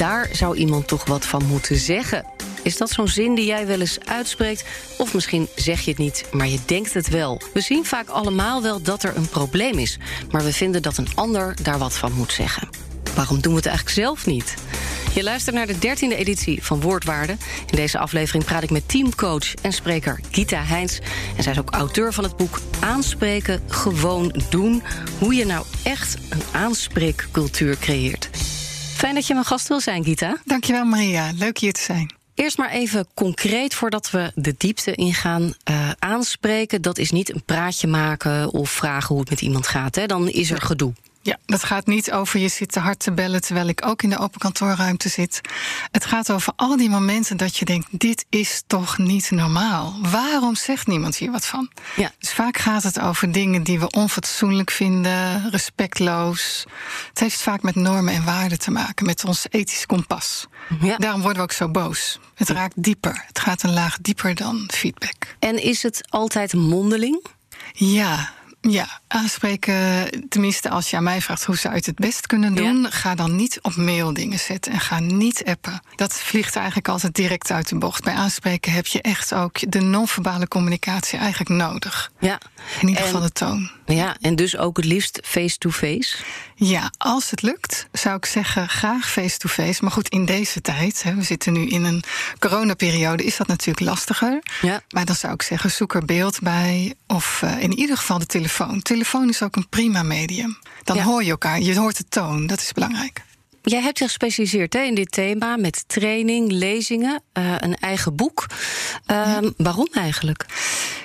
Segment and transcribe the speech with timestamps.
[0.00, 2.24] Daar zou iemand toch wat van moeten zeggen.
[2.62, 4.64] Is dat zo'n zin die jij wel eens uitspreekt?
[4.98, 7.40] Of misschien zeg je het niet, maar je denkt het wel.
[7.52, 9.98] We zien vaak allemaal wel dat er een probleem is,
[10.30, 12.68] maar we vinden dat een ander daar wat van moet zeggen.
[13.14, 14.54] Waarom doen we het eigenlijk zelf niet?
[15.14, 17.36] Je luistert naar de dertiende editie van Woordwaarde.
[17.66, 20.98] In deze aflevering praat ik met teamcoach en spreker Gita Heins.
[21.36, 24.82] En zij is ook auteur van het boek Aanspreken, gewoon doen.
[25.18, 28.30] Hoe je nou echt een aanspreekcultuur creëert.
[29.00, 30.36] Fijn dat je mijn gast wil zijn, Gita.
[30.44, 31.30] Dankjewel, Maria.
[31.34, 32.14] Leuk hier te zijn.
[32.34, 35.42] Eerst maar even concreet voordat we de diepte ingaan.
[35.70, 39.94] Uh, aanspreken, dat is niet een praatje maken of vragen hoe het met iemand gaat.
[39.94, 40.06] Hè?
[40.06, 40.92] Dan is er gedoe.
[41.22, 44.10] Ja, dat gaat niet over je zit te hard te bellen terwijl ik ook in
[44.10, 45.40] de open kantoorruimte zit.
[45.90, 49.94] Het gaat over al die momenten dat je denkt: dit is toch niet normaal?
[50.02, 51.70] Waarom zegt niemand hier wat van?
[51.96, 52.12] Ja.
[52.18, 56.64] Dus vaak gaat het over dingen die we onfatsoenlijk vinden, respectloos.
[57.08, 60.46] Het heeft vaak met normen en waarden te maken, met ons ethisch kompas.
[60.80, 60.96] Ja.
[60.96, 62.18] Daarom worden we ook zo boos.
[62.34, 63.24] Het raakt dieper.
[63.26, 65.36] Het gaat een laag dieper dan feedback.
[65.38, 67.24] En is het altijd mondeling?
[67.72, 72.26] Ja, ja, aanspreken, tenminste als je aan mij vraagt hoe zou je het het best
[72.26, 75.82] kunnen doen, ga dan niet op mail dingen zetten en ga niet appen.
[75.96, 78.04] Dat vliegt eigenlijk altijd direct uit de bocht.
[78.04, 82.10] Bij aanspreken heb je echt ook de non-verbale communicatie eigenlijk nodig.
[82.18, 82.38] Ja.
[82.80, 83.70] In ieder geval de toon.
[83.96, 86.16] Ja, en dus ook het liefst face-to-face?
[86.54, 89.82] Ja, als het lukt, zou ik zeggen graag face-to-face.
[89.82, 92.02] Maar goed, in deze tijd, hè, we zitten nu in een
[92.38, 94.42] coronaperiode, is dat natuurlijk lastiger.
[94.60, 94.82] Ja.
[94.88, 96.94] Maar dan zou ik zeggen, zoek er beeld bij.
[97.06, 98.82] Of uh, in ieder geval de telefoon.
[98.82, 100.58] Telefoon is ook een prima medium.
[100.84, 103.22] Dan hoor je elkaar, je hoort de toon, dat is belangrijk.
[103.62, 108.46] Jij hebt je gespecialiseerd hè, in dit thema met training, lezingen, uh, een eigen boek.
[109.06, 110.46] Uh, Waarom eigenlijk?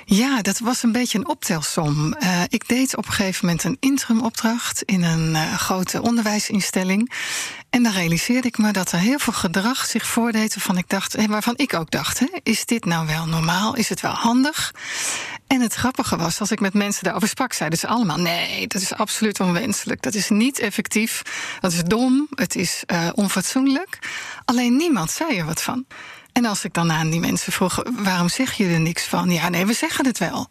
[0.08, 2.16] Ja, dat was een beetje een optelsom.
[2.22, 7.12] Uh, ik deed op een gegeven moment een interimopdracht in een uh, grote onderwijsinstelling.
[7.70, 11.14] En dan realiseerde ik me dat er heel veel gedrag zich voordeed waarvan ik dacht,
[11.14, 13.74] en waarvan ik ook dacht: hè, is dit nou wel normaal?
[13.74, 14.74] Is het wel handig?
[15.46, 18.82] En het grappige was, als ik met mensen daarover sprak, zeiden ze allemaal: nee, dat
[18.82, 20.02] is absoluut onwenselijk.
[20.02, 21.22] Dat is niet effectief.
[21.60, 22.26] Dat is dom.
[22.34, 23.98] Het is uh, onfatsoenlijk.
[24.44, 25.86] Alleen niemand zei er wat van.
[26.36, 29.30] En als ik dan aan die mensen vroeg: waarom zeg je er niks van?
[29.30, 30.48] Ja, nee, we zeggen het wel.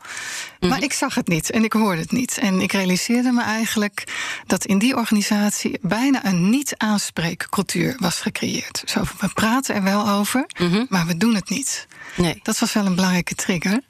[0.60, 0.84] Maar mhm.
[0.84, 2.38] ik zag het niet en ik hoorde het niet.
[2.38, 4.04] En ik realiseerde me eigenlijk
[4.48, 8.84] dat in die organisatie bijna een niet-aanspreekcultuur was gecreëerd.
[8.86, 10.86] Zo, we praten er wel over, mhm.
[10.90, 11.88] maar we doen het niet.
[12.16, 12.40] Nee.
[12.44, 13.82] Dat was wel een belangrijke trigger.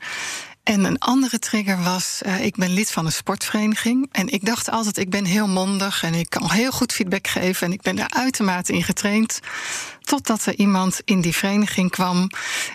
[0.65, 4.09] En een andere trigger was, uh, ik ben lid van een sportvereniging.
[4.11, 7.67] En ik dacht altijd, ik ben heel mondig en ik kan heel goed feedback geven.
[7.67, 9.39] En ik ben daar uitermate in getraind.
[10.01, 12.29] Totdat er iemand in die vereniging kwam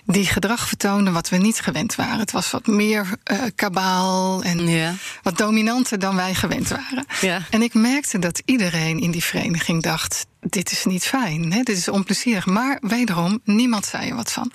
[0.05, 2.19] die gedrag vertoonde wat we niet gewend waren.
[2.19, 4.95] Het was wat meer uh, kabaal en ja.
[5.23, 7.07] wat dominanter dan wij gewend waren.
[7.21, 7.43] Ja.
[7.51, 11.63] En ik merkte dat iedereen in die vereniging dacht: dit is niet fijn, hè?
[11.63, 12.47] dit is onplezierig.
[12.47, 14.53] Maar wederom, niemand zei er wat van.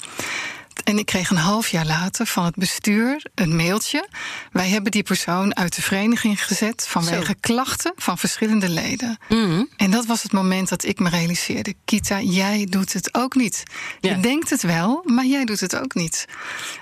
[0.85, 4.09] En ik kreeg een half jaar later van het bestuur een mailtje.
[4.51, 9.17] Wij hebben die persoon uit de vereniging gezet vanwege klachten van verschillende leden.
[9.29, 9.69] Mm.
[9.77, 13.63] En dat was het moment dat ik me realiseerde: Kita, jij doet het ook niet.
[13.99, 16.25] Je denkt het wel, maar jij doet het ook niet.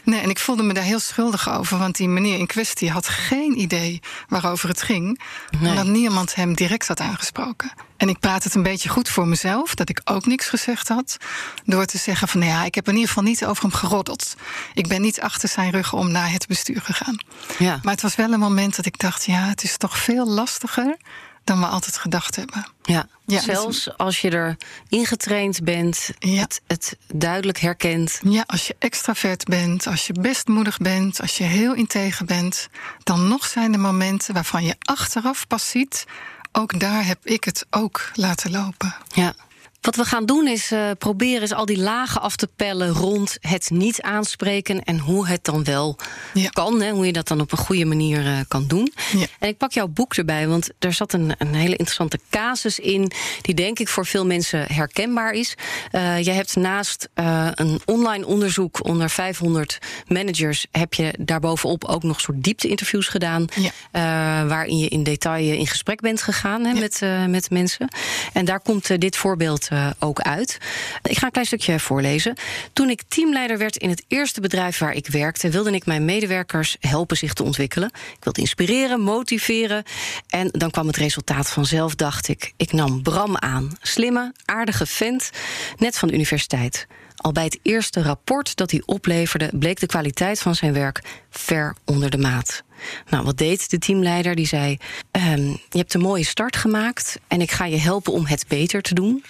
[0.03, 3.07] Nee, en ik voelde me daar heel schuldig over, want die meneer in kwestie had
[3.07, 5.21] geen idee waarover het ging,
[5.59, 5.69] nee.
[5.69, 7.71] omdat niemand hem direct had aangesproken.
[7.97, 11.17] En ik praat het een beetje goed voor mezelf, dat ik ook niks gezegd had.
[11.65, 14.35] Door te zeggen van, nou ja, ik heb in ieder geval niet over hem geroddeld.
[14.73, 17.17] Ik ben niet achter zijn rug om naar het bestuur gegaan.
[17.59, 17.79] Ja.
[17.83, 20.97] Maar het was wel een moment dat ik dacht, ja, het is toch veel lastiger
[21.43, 22.65] dan we altijd gedacht hebben.
[22.83, 24.57] Ja, ja zelfs als je er
[24.89, 26.41] ingetraind bent, ja.
[26.41, 28.19] het, het, duidelijk herkent.
[28.23, 32.69] Ja, als je extravert bent, als je bestmoedig bent, als je heel integer bent,
[33.03, 36.05] dan nog zijn er momenten waarvan je achteraf pas ziet
[36.53, 38.95] ook daar heb ik het ook laten lopen.
[39.07, 39.33] Ja.
[39.83, 43.37] Wat we gaan doen is uh, proberen is al die lagen af te pellen rond
[43.41, 45.97] het niet aanspreken en hoe het dan wel
[46.33, 46.49] ja.
[46.49, 46.81] kan.
[46.81, 48.93] Hè, hoe je dat dan op een goede manier uh, kan doen.
[49.17, 49.25] Ja.
[49.39, 53.11] En ik pak jouw boek erbij, want er zat een, een, hele interessante casus in,
[53.41, 55.55] die denk ik voor veel mensen herkenbaar is.
[55.91, 57.09] Uh, jij hebt naast
[57.53, 59.77] een online onderzoek onder 500
[60.07, 63.45] managers, heb je daarbovenop ook nog soort diepte-interviews gedaan.
[63.91, 64.45] Ja.
[64.47, 67.87] waarin je in detail in gesprek bent gegaan hè, met, met mensen.
[68.33, 70.57] En daar komt dit voorbeeld uh, ook uit.
[71.03, 72.35] Ik ga een klein stukje voorlezen.
[72.73, 76.77] Toen ik teamleider werd in het eerste bedrijf waar ik werkte, wilde ik mijn medewerkers
[76.79, 77.91] helpen zich te ontwikkelen.
[77.93, 79.83] Ik wilde inspireren, motiveren.
[80.29, 82.53] En dan kwam het resultaat vanzelf, dacht ik.
[82.57, 83.77] Ik nam Bram aan.
[83.81, 85.29] Slimme, aardige vent,
[85.77, 86.87] net van de universiteit.
[87.23, 91.75] Al bij het eerste rapport dat hij opleverde, bleek de kwaliteit van zijn werk ver
[91.85, 92.63] onder de maat.
[93.09, 94.35] Nou, wat deed de teamleider?
[94.35, 94.77] Die zei:
[95.11, 98.81] um, Je hebt een mooie start gemaakt en ik ga je helpen om het beter
[98.81, 99.23] te doen.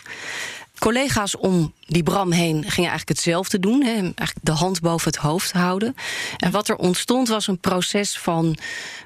[0.84, 3.84] Collega's om die Bram heen gingen eigenlijk hetzelfde doen.
[3.84, 5.96] Hè, eigenlijk de hand boven het hoofd houden.
[6.38, 8.58] En wat er ontstond was een proces van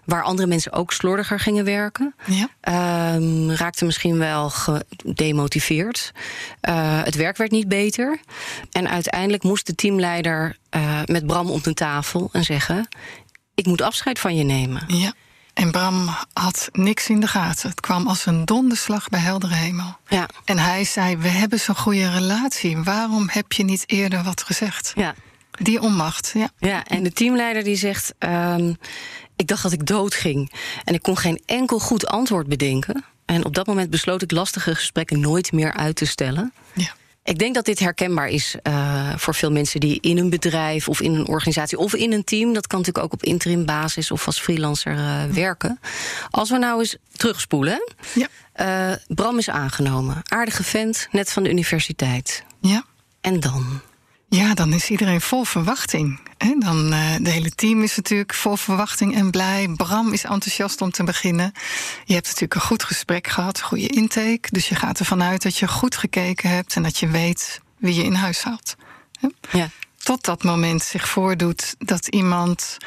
[0.06, 2.16] waar andere mensen ook slordiger gingen werken.
[2.26, 3.16] Ja.
[3.16, 6.12] Um, raakte misschien wel gedemotiveerd.
[6.70, 8.20] Uh, het werk werd niet beter.
[8.72, 12.88] En uiteindelijk moest de teamleider uh, met Bram op de tafel en zeggen:
[13.56, 14.84] Ik moet afscheid van je nemen.
[14.88, 15.14] Ja.
[15.58, 17.70] En Bram had niks in de gaten.
[17.70, 19.98] Het kwam als een donderslag bij heldere hemel.
[20.08, 20.30] Ja.
[20.46, 22.78] En hij zei: We hebben zo'n goede relatie.
[22.78, 24.92] Waarom heb je niet eerder wat gezegd?
[24.96, 25.16] Ja.
[25.52, 26.32] Die onmacht.
[26.34, 26.50] Ja.
[26.60, 28.78] ja, en de teamleider die zegt: um,
[29.36, 30.52] Ik dacht dat ik dood ging.
[30.84, 33.06] En ik kon geen enkel goed antwoord bedenken.
[33.26, 36.54] En op dat moment besloot ik lastige gesprekken nooit meer uit te stellen.
[36.74, 36.94] Ja.
[37.28, 41.02] Ik denk dat dit herkenbaar is uh, voor veel mensen die in een bedrijf of
[41.02, 44.26] in een organisatie of in een team, dat kan natuurlijk ook op interim basis of
[44.26, 45.80] als freelancer uh, werken.
[46.30, 47.94] Als we nou eens terugspoelen.
[48.14, 48.28] Ja.
[48.92, 50.22] Uh, Bram is aangenomen.
[50.24, 52.44] Aardige vent, net van de universiteit.
[52.62, 52.86] Ja.
[53.22, 53.82] En dan?
[54.30, 56.20] Ja, dan is iedereen vol verwachting.
[56.60, 59.74] Dan, uh, de hele team is natuurlijk vol verwachting en blij.
[59.76, 61.52] Bram is enthousiast om te beginnen.
[62.06, 64.48] Je hebt natuurlijk een goed gesprek gehad, goede intake.
[64.50, 67.96] Dus je gaat ervan uit dat je goed gekeken hebt en dat je weet wie
[67.96, 68.76] je in huis haalt.
[69.52, 69.70] Ja.
[69.98, 72.78] Tot dat moment zich voordoet dat iemand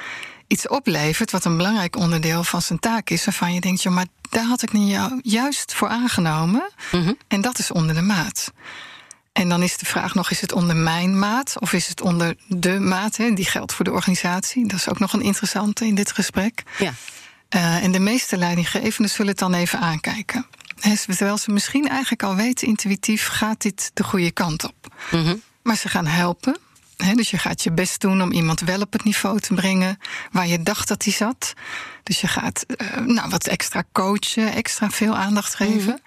[0.47, 4.07] iets oplevert, wat een belangrijk onderdeel van zijn taak is, waarvan je denkt, joh, maar
[4.31, 6.71] daar had ik niet juist voor aangenomen.
[6.93, 8.53] Mm En dat is onder de maat.
[9.33, 12.37] En dan is de vraag nog: is het onder mijn maat of is het onder
[12.49, 13.17] de maat?
[13.17, 13.33] Hè?
[13.33, 14.67] Die geldt voor de organisatie.
[14.67, 16.63] Dat is ook nog een interessante in dit gesprek.
[16.79, 16.93] Ja.
[17.57, 20.47] Uh, en de meeste leidinggevenden zullen het dan even aankijken.
[20.81, 24.95] He, terwijl ze misschien eigenlijk al weten intuïtief gaat dit de goede kant op.
[25.11, 25.43] Mm -hmm.
[25.63, 26.59] Maar ze gaan helpen.
[26.97, 29.99] He, dus je gaat je best doen om iemand wel op het niveau te brengen
[30.33, 31.53] waar je dacht dat hij zat.
[32.03, 35.75] Dus je gaat uh, nou, wat extra coachen, extra veel aandacht geven.
[35.75, 36.01] Mm -hmm.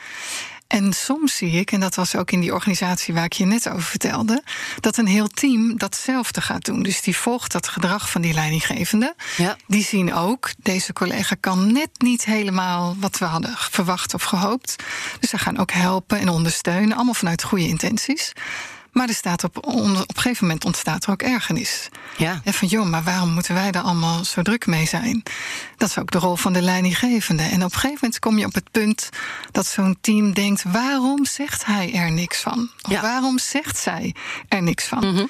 [0.74, 3.70] En soms zie ik, en dat was ook in die organisatie waar ik je net
[3.70, 4.44] over vertelde,
[4.80, 6.84] dat een heel team datzelfde gaat doen.
[6.84, 9.16] Dus die volgt dat gedrag van die leidinggevende.
[9.38, 9.58] Ja.
[9.68, 14.75] Die zien ook, deze collega kan net niet helemaal wat we hadden verwacht of gehoopt.
[15.20, 18.31] Dus ze gaan ook helpen en ondersteunen, allemaal vanuit goede intenties.
[18.94, 21.90] Maar er staat op, op een gegeven moment ontstaat er ook ergernis.
[22.18, 22.42] Ja.
[22.44, 25.24] En van joh, maar waarom moeten wij daar allemaal zo druk mee zijn?
[25.78, 27.44] Dat is ook de rol van de leidinggevende.
[27.44, 29.10] En op een gegeven moment kom je op het punt
[29.51, 32.69] dat zo'n team denkt: waarom zegt hij er niks van?
[32.81, 33.01] Of ja.
[33.01, 34.16] waarom zegt zij
[34.48, 35.07] er niks van?
[35.07, 35.30] Mm -hmm.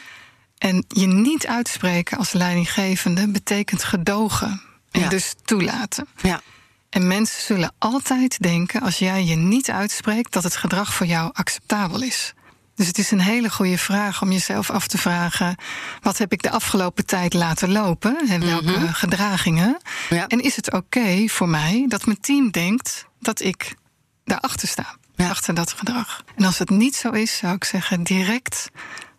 [0.57, 4.61] En je niet uitspreken als leidinggevende betekent gedogen.
[4.91, 5.09] En ja.
[5.09, 6.07] dus toelaten.
[6.21, 6.41] Ja.
[6.89, 11.29] En mensen zullen altijd denken, als jij je niet uitspreekt, dat het gedrag voor jou
[11.33, 12.33] acceptabel is.
[12.75, 15.55] Dus het is een hele goede vraag om jezelf af te vragen:
[16.01, 18.93] wat heb ik de afgelopen tijd laten lopen en welke mm -hmm.
[18.93, 19.77] gedragingen?
[20.09, 20.27] Ja.
[20.27, 23.75] En is het oké okay voor mij dat mijn team denkt dat ik
[24.23, 25.29] daarachter sta, ja.
[25.29, 26.23] achter dat gedrag?
[26.35, 28.69] En als het niet zo is, zou ik zeggen: direct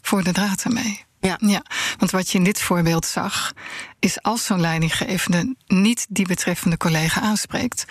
[0.03, 1.05] voor de draad ermee.
[1.21, 1.37] Ja.
[1.41, 1.63] ja,
[1.99, 3.53] want wat je in dit voorbeeld zag,
[3.99, 7.85] is als zo'n leidinggevende niet die betreffende collega aanspreekt,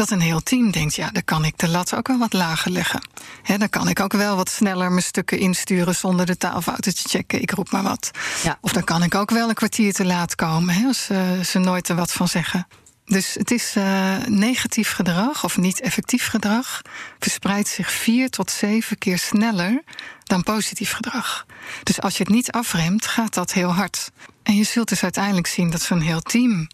[0.00, 2.70] dat een heel team denkt: ja, dan kan ik de lat ook wel wat lager
[2.70, 3.00] leggen.
[3.42, 7.08] He, dan kan ik ook wel wat sneller mijn stukken insturen zonder de taalfouten te
[7.08, 7.42] checken.
[7.42, 8.10] Ik roep maar wat.
[8.42, 8.58] Ja.
[8.60, 11.58] Of dan kan ik ook wel een kwartier te laat komen he, als uh, ze
[11.58, 12.66] nooit er wat van zeggen.
[13.04, 16.82] Dus het is uh, negatief gedrag of niet effectief gedrag
[17.18, 19.82] verspreidt zich vier tot zeven keer sneller
[20.24, 21.46] dan positief gedrag.
[21.82, 24.10] Dus als je het niet afremt, gaat dat heel hard.
[24.42, 26.68] En je zult dus uiteindelijk zien dat zo'n heel team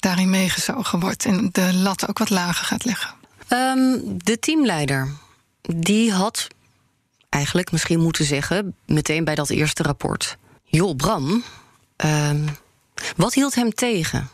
[0.00, 3.14] daarin meegezogen wordt en de lat ook wat lager gaat leggen.
[3.48, 5.08] Um, de teamleider,
[5.62, 6.48] die had
[7.28, 11.44] eigenlijk misschien moeten zeggen, meteen bij dat eerste rapport: Joh, Bram,
[11.96, 12.44] um,
[13.16, 14.28] wat hield hem tegen?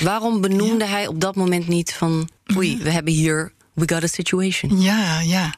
[0.00, 0.90] Waarom benoemde ja.
[0.90, 4.80] hij op dat moment niet van: Oei, we hebben hier, we got a situation?
[4.80, 5.54] Ja, ja.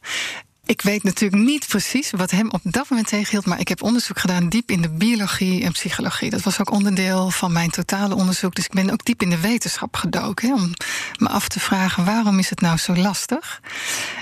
[0.71, 4.19] Ik weet natuurlijk niet precies wat hem op dat moment tegenhield, maar ik heb onderzoek
[4.19, 6.31] gedaan diep in de biologie en psychologie.
[6.31, 8.55] Dat was ook onderdeel van mijn totale onderzoek.
[8.55, 10.73] Dus ik ben ook diep in de wetenschap gedoken hè, om
[11.19, 13.61] me af te vragen waarom is het nou zo lastig.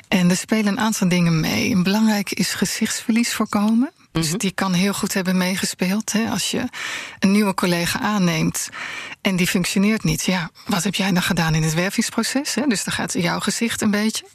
[0.08, 1.82] En er spelen een aantal dingen mee.
[1.82, 3.92] Belangrijk is gezichtsverlies voorkomen.
[4.18, 4.38] Dus mhm.
[4.38, 6.12] die kan heel goed hebben meegespeeld.
[6.12, 6.28] Hè?
[6.30, 6.64] Als je
[7.18, 8.68] een nieuwe collega aanneemt
[9.20, 12.54] en die functioneert niet, ja, wat heb jij dan gedaan in het wervingsproces?
[12.54, 12.66] Hè?
[12.66, 14.26] Dus dan gaat jouw gezicht een beetje.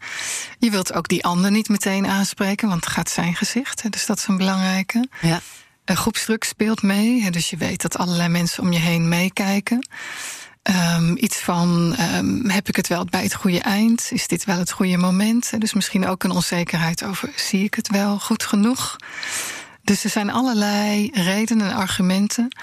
[0.59, 3.81] Je wilt ook die ander niet meteen aanspreken, want het gaat zijn gezicht.
[3.81, 3.89] Hè?
[3.89, 5.07] Dus dat is een belangrijke.
[5.21, 5.41] Ja.
[5.85, 7.21] Een groepsdruk speelt mee.
[7.21, 7.29] Hè?
[7.29, 9.87] Dus je weet dat allerlei mensen om je heen meekijken.
[10.97, 14.07] Um, iets van, um, heb ik het wel bij het goede eind?
[14.11, 15.61] Is dit wel het goede moment?
[15.61, 18.95] Dus misschien ook een onzekerheid over, zie ik het wel goed genoeg?
[19.83, 22.55] Dus er zijn allerlei redenen en argumenten.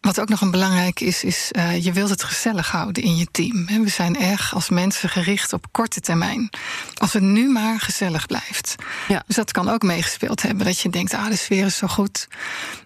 [0.00, 3.26] Wat ook nog een belangrijk is, is uh, je wilt het gezellig houden in je
[3.30, 3.66] team.
[3.66, 6.50] We zijn erg als mensen gericht op korte termijn.
[6.94, 8.74] Als het nu maar gezellig blijft.
[9.08, 9.22] Ja.
[9.26, 10.66] Dus dat kan ook meegespeeld hebben.
[10.66, 12.28] Dat je denkt, ah, de sfeer is zo goed.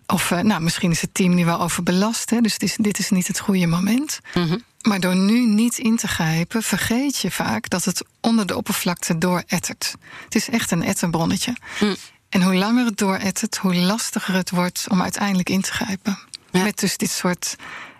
[0.06, 2.30] Of uh, nou, misschien is het team nu wel overbelast.
[2.30, 4.18] Hè, dus dit is, dit is niet het goede moment.
[4.34, 4.62] Mm -hmm.
[4.82, 9.18] Maar door nu niet in te grijpen, vergeet je vaak dat het onder de oppervlakte
[9.18, 9.94] doorettert.
[10.24, 11.56] Het is echt een etterbronnetje.
[11.80, 11.96] Mm.
[12.36, 16.18] En hoe langer het doorettert, hoe lastiger het wordt om uiteindelijk in te grijpen.
[16.50, 17.56] Met dus dit soort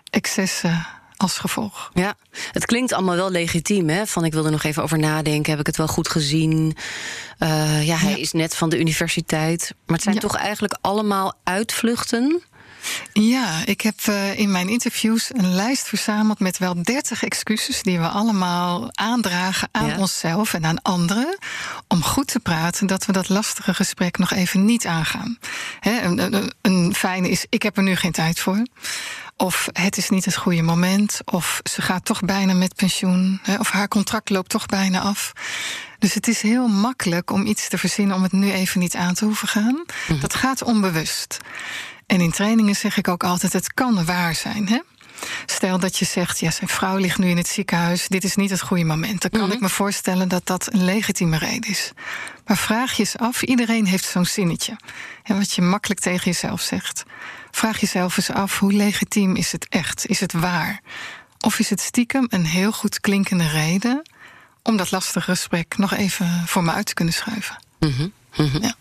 [0.09, 1.91] excessen als gevolg.
[1.93, 2.15] Ja,
[2.51, 4.05] het klinkt allemaal wel legitiem, hè?
[4.05, 5.51] Van ik wil er nog even over nadenken.
[5.51, 6.75] Heb ik het wel goed gezien?
[7.39, 9.73] Uh, ja, hij is net van de universiteit.
[9.85, 12.41] Maar het zijn toch eigenlijk allemaal uitvluchten
[13.13, 17.99] ja, ik heb uh, in mijn interviews een lijst verzameld met wel 30 excuses die
[17.99, 21.37] we allemaal aandragen aan onszelf en aan anderen.
[21.87, 25.37] Om goed te praten dat we dat lastige gesprek nog even niet aangaan.
[25.81, 28.65] een, een, een fijne is: ik heb er nu geen tijd voor.
[29.37, 31.19] Of het is niet het goede moment.
[31.25, 33.39] Of ze gaat toch bijna met pensioen.
[33.59, 35.33] Of haar contract loopt toch bijna af.
[35.99, 39.13] Dus het is heel makkelijk om iets te verzinnen om het nu even niet aan
[39.13, 39.83] te hoeven gaan.
[40.07, 40.19] Mhm.
[40.19, 41.37] Dat gaat onbewust.
[42.07, 44.67] En in trainingen zeg ik ook altijd: het kan waar zijn.
[44.67, 44.79] Hè?
[45.45, 48.49] Stel dat je zegt, ja, zijn vrouw ligt nu in het ziekenhuis, dit is niet
[48.49, 49.21] het goede moment.
[49.21, 49.51] Dan kan mhm.
[49.51, 51.91] ik me voorstellen dat dat een legitieme reden is.
[52.45, 54.77] Maar vraag je eens af, iedereen heeft zo'n zinnetje.
[55.23, 57.03] En wat je makkelijk tegen jezelf zegt.
[57.51, 60.05] Vraag jezelf eens af, hoe legitiem is het echt?
[60.05, 60.81] Is het waar?
[61.39, 64.01] Of is het stiekem een heel goed klinkende reden
[64.63, 67.63] om dat lastige gesprek nog even voor me uit te kunnen schuiven?
[67.79, 68.13] Mm
[68.61, 68.75] Ja.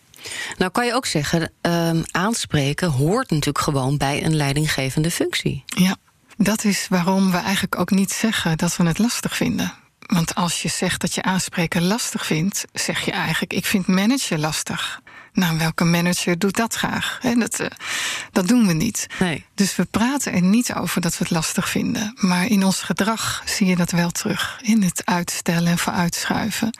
[0.57, 5.65] Nou kan je ook zeggen, um, aanspreken hoort natuurlijk gewoon bij een leidinggevende functie.
[5.67, 5.97] Ja,
[6.37, 9.73] dat is waarom we eigenlijk ook niet zeggen dat we het lastig vinden.
[10.07, 14.41] Want als je zegt dat je aanspreken lastig vindt, zeg je eigenlijk: ik vind managen
[14.41, 15.01] lastig.
[15.37, 17.19] Nou, welke manager doet dat graag?
[17.39, 17.67] dat, uh,
[18.33, 19.07] dat doen we niet.
[19.19, 19.45] Nee.
[19.55, 22.17] Dus we praten er niet over dat we het lastig vinden.
[22.21, 24.59] Maar in ons gedrag zie je dat wel terug.
[24.63, 26.79] In het uitstellen en vooruitschuiven.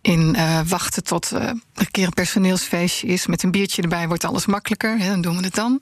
[0.00, 3.26] In uh, wachten tot uh, er een keer een personeelsfeestje is.
[3.26, 4.98] Met een biertje erbij wordt alles makkelijker.
[4.98, 5.80] Dan doen we het dan.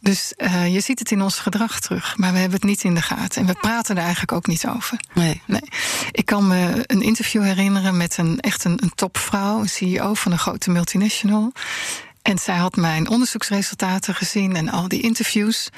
[0.00, 2.94] Dus uh, je ziet het in ons gedrag terug, maar we hebben het niet in
[2.94, 3.40] de gaten.
[3.40, 5.00] En we praten er eigenlijk ook niet over.
[5.14, 5.42] Nee.
[5.46, 5.68] nee.
[6.10, 10.32] Ik kan me een interview herinneren met een echt een, een topvrouw, een CEO van
[10.32, 11.52] een grote multinational.
[12.22, 15.70] En zij had mijn onderzoeksresultaten gezien en al die interviews.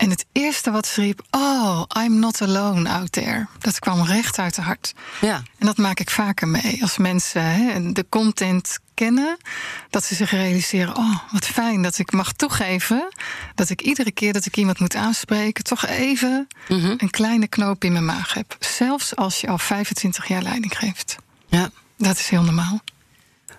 [0.00, 3.46] En het eerste wat ze riep: Oh, I'm not alone out there.
[3.58, 4.94] Dat kwam recht uit de hart.
[5.20, 5.42] Ja.
[5.58, 6.78] En dat maak ik vaker mee.
[6.82, 9.36] Als mensen hè, de content kennen,
[9.90, 13.08] dat ze zich realiseren: Oh, wat fijn dat ik mag toegeven.
[13.54, 16.94] Dat ik iedere keer dat ik iemand moet aanspreken, toch even mhm.
[16.96, 18.56] een kleine knoop in mijn maag heb.
[18.58, 21.16] Zelfs als je al 25 jaar leiding geeft.
[21.46, 21.70] Ja.
[21.96, 22.80] Dat is heel normaal.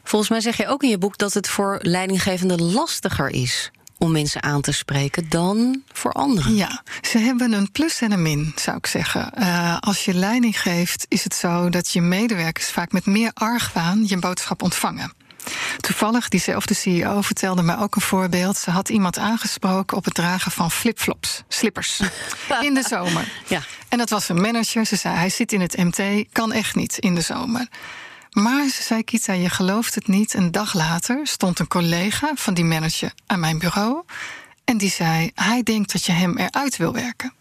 [0.03, 3.71] Volgens mij zeg je ook in je boek dat het voor leidinggevenden lastiger is
[4.01, 6.55] om mensen aan te spreken dan voor anderen.
[6.55, 9.31] Ja, ze hebben een plus en een min, zou ik zeggen.
[9.39, 14.03] Uh, als je leiding geeft, is het zo dat je medewerkers vaak met meer argwaan
[14.07, 15.13] je boodschap ontvangen.
[15.77, 18.57] Toevallig, diezelfde CEO vertelde mij ook een voorbeeld.
[18.57, 22.01] Ze had iemand aangesproken op het dragen van flipflops, slippers,
[22.67, 23.31] in de zomer.
[23.47, 23.61] Ja.
[23.89, 24.85] En dat was een manager.
[24.85, 27.67] Ze zei: hij zit in het MT, kan echt niet in de zomer.
[28.31, 30.33] Maar ze zei, Kita, je gelooft het niet.
[30.33, 34.03] Een dag later stond een collega van die manager aan mijn bureau.
[34.63, 37.33] En die zei, hij denkt dat je hem eruit wil werken.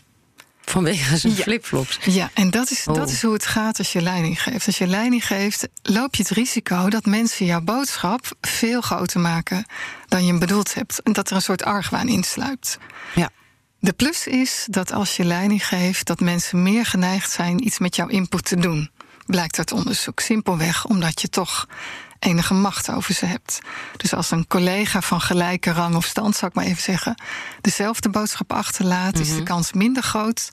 [0.60, 1.98] Vanwege zijn flipflops.
[2.02, 3.12] Ja, en dat is, dat oh.
[3.12, 4.66] is hoe het gaat als je leiding geeft.
[4.66, 9.66] Als je leiding geeft, loop je het risico dat mensen jouw boodschap veel groter maken
[10.08, 11.02] dan je hem bedoeld hebt.
[11.02, 12.78] En dat er een soort argwaan insluipt.
[13.14, 13.30] Ja.
[13.78, 17.96] De plus is dat als je leiding geeft, dat mensen meer geneigd zijn iets met
[17.96, 18.90] jouw input te doen
[19.30, 20.20] blijkt uit onderzoek.
[20.20, 21.66] Simpelweg omdat je toch
[22.18, 23.58] enige macht over ze hebt.
[23.96, 27.14] Dus als een collega van gelijke rang of stand, zou ik maar even zeggen,
[27.60, 29.44] dezelfde boodschap achterlaat, is de mhm.
[29.44, 30.48] kans minder groot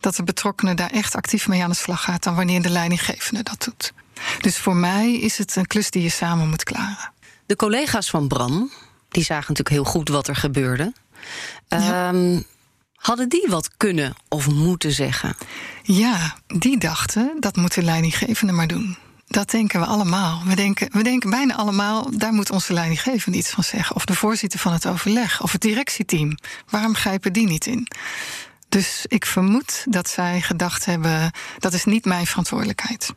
[0.00, 3.42] dat de betrokkenen daar echt actief mee aan de slag gaat dan wanneer de leidinggevende
[3.42, 3.92] dat doet.
[4.40, 7.12] Dus voor mij is het een klus die je samen moet klaren.
[7.46, 8.70] De collega's van Bram,
[9.08, 10.92] die zagen natuurlijk heel goed wat er gebeurde.
[11.68, 12.40] Ehm,
[13.00, 15.36] hadden die wat kunnen of moeten zeggen?
[15.82, 18.96] Ja, die dachten dat moet de leidinggevende maar doen.
[19.26, 20.42] Dat denken we allemaal.
[20.44, 23.96] We denken, we denken bijna allemaal, daar moet onze leidinggevende iets van zeggen.
[23.96, 26.36] Of de voorzitter van het overleg, of het directieteam.
[26.68, 27.86] Waarom grijpen die niet in?
[28.68, 33.12] Dus ik vermoed dat zij gedacht hebben: dat is niet mijn verantwoordelijkheid.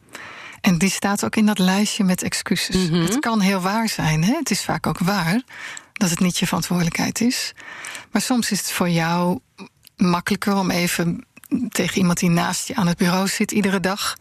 [0.61, 2.75] En die staat ook in dat lijstje met excuses.
[2.75, 3.01] Mhm.
[3.01, 4.33] Het kan heel waar zijn, hè?
[4.35, 5.41] het is vaak ook waar
[5.93, 7.53] dat het niet je verantwoordelijkheid is.
[8.11, 9.39] Maar soms is het voor jou
[9.95, 11.25] makkelijker om even
[11.69, 14.15] tegen iemand die naast je aan het bureau zit iedere dag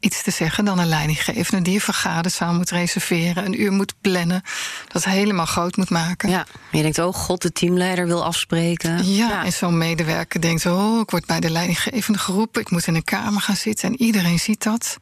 [0.00, 4.42] iets te zeggen dan een leidinggevende die een vergaderzaal moet reserveren, een uur moet plannen,
[4.88, 6.28] dat helemaal groot moet maken.
[6.28, 9.14] Ja, je denkt, oh god, de teamleider wil afspreken.
[9.14, 12.94] Ja, en zo'n medewerker denkt, oh, ik word bij de leidinggevende geroepen, ik moet in
[12.94, 14.98] een kamer gaan zitten en iedereen ziet dat.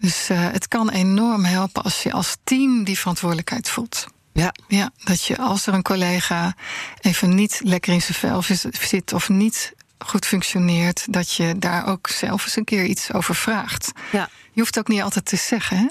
[0.00, 4.06] Dus uh, het kan enorm helpen als je als team die verantwoordelijkheid voelt.
[4.38, 4.54] Ja.
[4.68, 6.54] ja, dat je als er een collega
[7.00, 8.42] even niet lekker in zijn vel
[8.80, 13.34] zit of niet goed functioneert, dat je daar ook zelf eens een keer iets over
[13.34, 13.92] vraagt.
[14.12, 14.28] Ja.
[14.52, 15.76] Je hoeft ook niet altijd te zeggen.
[15.76, 15.86] Hè?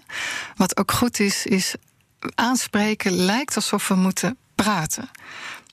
[0.56, 1.76] Wat ook goed is, is
[2.36, 5.10] aanspreken lijkt alsof we moeten praten.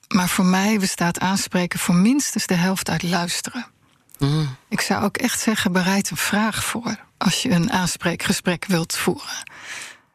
[0.09, 3.67] Maar voor mij bestaat aanspreken voor minstens de helft uit luisteren.
[4.19, 4.57] Mm.
[4.69, 9.43] Ik zou ook echt zeggen, bereid een vraag voor als je een aanspreekgesprek wilt voeren.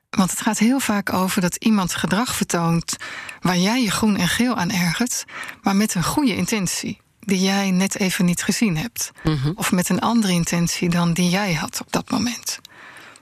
[0.09, 2.97] Want het gaat heel vaak over dat iemand gedrag vertoont
[3.41, 5.25] waar jij je groen en geel aan ergert,
[5.61, 9.11] maar met een goede intentie die jij net even niet gezien hebt.
[9.23, 9.51] Mm -hmm.
[9.55, 12.59] Of met een andere intentie dan die jij had op dat moment.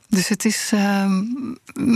[0.10, 1.12] Dus het is, uh,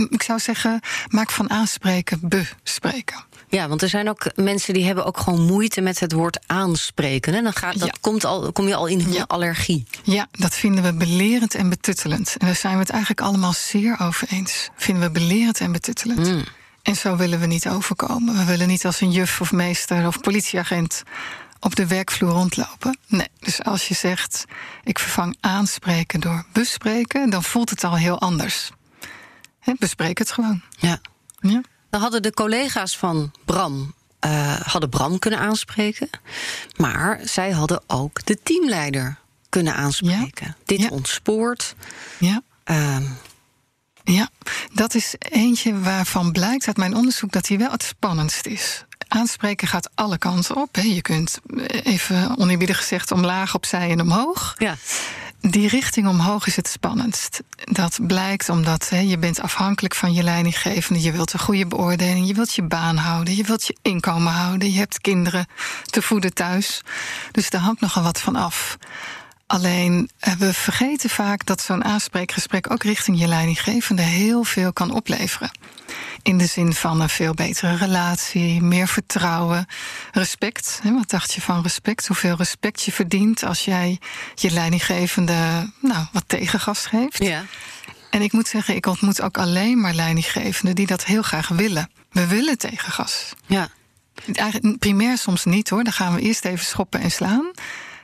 [0.08, 3.24] ik zou zeggen, maak van aanspreken bespreken.
[3.52, 7.34] Ja, want er zijn ook mensen die hebben ook gewoon moeite met het woord aanspreken.
[7.34, 7.94] En dan gaat, dat Ja.
[8.00, 9.24] komt al, kom je al in Ja.
[9.26, 9.84] allergie.
[10.02, 12.36] Ja, dat vinden we belerend en betuttelend.
[12.38, 14.70] En daar zijn we het eigenlijk allemaal zeer over eens.
[14.76, 16.26] Vinden we belerend en betuttelend.
[16.28, 16.44] Mm.
[16.82, 18.36] En zo willen we niet overkomen.
[18.36, 21.02] We willen niet als een juf of meester of politieagent
[21.60, 22.98] op de werkvloer rondlopen.
[23.06, 24.44] Nee, dus als je zegt,
[24.84, 27.30] ik vervang aanspreken door bespreken...
[27.30, 28.70] dan voelt het al heel anders.
[29.60, 30.62] Hè, bespreek het gewoon.
[30.78, 31.00] Ja.
[31.40, 31.60] Ja.
[31.92, 36.10] Dan hadden de collega's van Bram eh, hadden Bram kunnen aanspreken.
[36.76, 39.16] Maar zij hadden ook de teamleider
[39.48, 40.56] kunnen aanspreken.
[40.64, 40.88] Dit Ja.
[40.88, 41.74] ontspoort.
[42.18, 42.42] ja.
[42.64, 43.02] ehm,
[44.04, 44.28] Ja,
[44.74, 48.84] dat is eentje waarvan blijkt uit mijn onderzoek dat hij wel het spannendst is.
[49.08, 50.74] Aanspreken gaat alle kanten op.
[50.74, 50.82] Hè.
[50.82, 54.54] Je kunt eh, even oneerbiedig gezegd omlaag, opzij en omhoog.
[54.58, 54.76] ja.
[55.50, 57.42] Die richting omhoog is het spannendst.
[57.64, 61.02] Dat blijkt omdat je bent afhankelijk van je leidinggevende.
[61.02, 64.72] Je wilt een goede beoordeling, je wilt je baan houden, je wilt je inkomen houden,
[64.72, 65.46] je hebt kinderen
[65.84, 66.82] te voeden thuis.
[67.30, 68.78] Dus daar hangt nogal wat van af.
[69.52, 74.90] Alleen eh, we vergeten vaak dat zo'n aanspreekgesprek ook richting je leidinggevende heel veel kan
[74.90, 75.50] opleveren.
[76.22, 79.66] In de zin van een veel betere relatie, meer vertrouwen,
[80.12, 80.80] respect.
[80.84, 82.06] Wat dacht je van respect?
[82.06, 83.98] Hoeveel respect je verdient als jij
[84.34, 87.24] je leidinggevende nou, wat tegengas geeft.
[87.24, 87.44] ja.
[88.10, 91.90] En ik moet zeggen, ik ontmoet ook alleen maar leidinggevenden die dat heel graag willen.
[92.10, 93.32] We willen tegengas.
[93.46, 93.68] ja.
[94.32, 97.50] Eigenlijk, primair soms niet hoor, dan gaan we eerst even schoppen en slaan.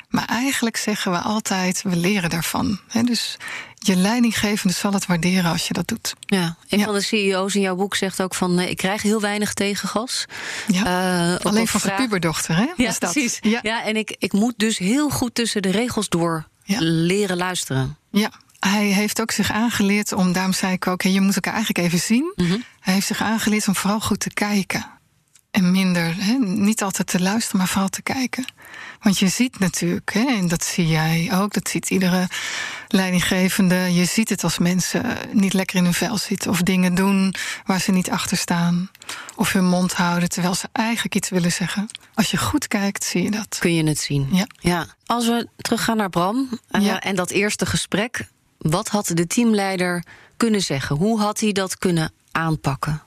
[0.08, 2.78] Maar eigenlijk zeggen we altijd, we leren daarvan.
[3.04, 3.36] Dus
[3.74, 6.14] je leidinggevende zal het waarderen als je dat doet.
[6.20, 6.84] Ja, een Ja.
[6.84, 8.58] van de CEO's in jouw boek zegt ook van...
[8.58, 10.24] eh, ik krijg heel weinig tegengas.
[10.66, 10.84] Ja.
[11.38, 12.66] Eh, Alleen van vraag- puberdochter, hè?
[12.76, 12.98] Ja, dat.
[12.98, 13.38] precies.
[13.40, 13.58] Ja.
[13.62, 13.84] Ja.
[13.84, 16.48] en ik, ik moet dus heel goed tussen de regels door
[16.80, 17.96] leren luisteren.
[18.10, 21.86] Ja, hij heeft ook zich aangeleerd om, daarom zei ik ook, je moet elkaar eigenlijk
[21.86, 22.32] even zien.
[22.36, 22.56] Mhm.
[22.80, 24.86] Hij heeft zich aangeleerd om vooral goed te kijken.
[25.50, 28.44] En minder, niet altijd te luisteren, maar vooral te kijken.
[29.00, 32.28] Want je ziet natuurlijk, hè, en dat zie jij ook, dat ziet iedere
[32.88, 33.74] leidinggevende.
[33.94, 36.50] Je ziet het als mensen niet lekker in hun vel zitten.
[36.50, 38.90] Of dingen doen waar ze niet achter staan.
[39.36, 41.86] Of hun mond houden terwijl ze eigenlijk iets willen zeggen.
[42.14, 43.56] Als je goed kijkt, zie je dat.
[43.58, 44.28] Kun je het zien.
[44.32, 44.46] Ja.
[44.60, 44.86] Ja.
[45.06, 47.00] Als we teruggaan naar Bram eh, Ja.
[47.00, 48.28] en dat eerste gesprek.
[48.58, 50.04] Wat had de teamleider
[50.36, 50.96] kunnen zeggen?
[50.96, 53.02] Hoe had hij dat kunnen aanpakken?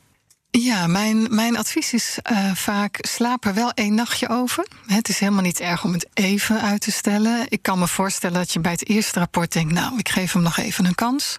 [0.52, 4.68] Ja, mijn, mijn advies is eh, vaak slaap er wel één nachtje over.
[4.88, 7.46] Het is helemaal niet erg om het even uit te stellen.
[7.50, 9.74] Ik kan me voorstellen dat je bij het eerste rapport denkt...
[9.74, 11.38] nou, ik geef hem nog even een kans.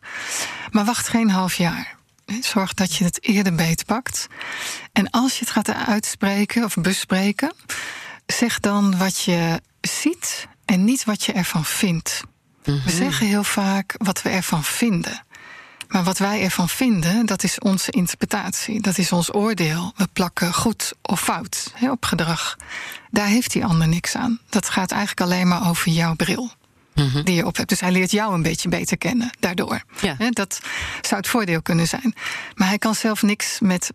[0.71, 1.97] Maar wacht geen half jaar.
[2.41, 4.27] Zorg dat je het eerder beetpakt.
[4.93, 7.53] En als je het gaat uitspreken of bespreken...
[8.27, 12.23] zeg dan wat je ziet en niet wat je ervan vindt.
[12.63, 15.25] We zeggen heel vaak wat we ervan vinden...
[15.93, 18.81] Maar wat wij ervan vinden, dat is onze interpretatie.
[18.81, 19.93] Dat is ons oordeel.
[19.97, 22.57] We plakken goed of fout hè, op gedrag.
[23.11, 24.41] Daar heeft die ander niks aan.
[24.49, 26.51] Dat gaat eigenlijk alleen maar over jouw bril.
[26.95, 27.23] Mhm.
[27.23, 27.69] die je op hebt.
[27.69, 29.83] Dus hij leert jou een beetje beter kennen daardoor.
[30.01, 30.17] Ja.
[30.31, 30.61] dat
[31.01, 32.15] zou het voordeel kunnen zijn.
[32.55, 33.91] Maar hij kan zelf niks met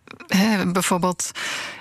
[0.68, 1.32] bijvoorbeeld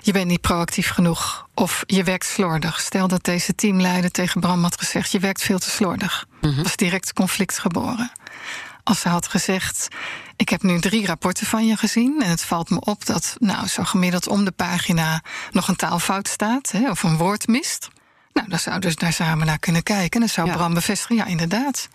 [0.01, 2.81] je bent niet proactief genoeg of je werkt slordig.
[2.81, 6.27] Stel dat deze teamleider tegen Bram had gezegd: je werkt veel te slordig.
[6.41, 8.11] Mm was direct conflict geboren.
[8.87, 9.89] Als ze had gezegd:
[10.37, 12.23] Ik heb nu drie rapporten van je gezien.
[12.23, 16.29] En het valt me op dat, nou, zo gemiddeld om de pagina nog een taalfout
[16.29, 16.71] staat.
[16.71, 17.89] Hè, of een woord mist.
[18.33, 20.11] Nou, dan zouden ze daar samen naar kunnen kijken.
[20.11, 21.89] En dan zou Bram bevestigen: ja, inderdaad.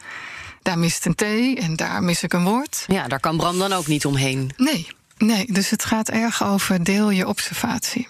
[0.61, 1.21] Daar mist een T
[1.59, 2.83] en daar mis ik een woord.
[2.87, 4.53] Ja, daar kan Bram dan ook niet omheen.
[4.57, 8.07] Nee, nee dus het gaat erg over deel je observatie.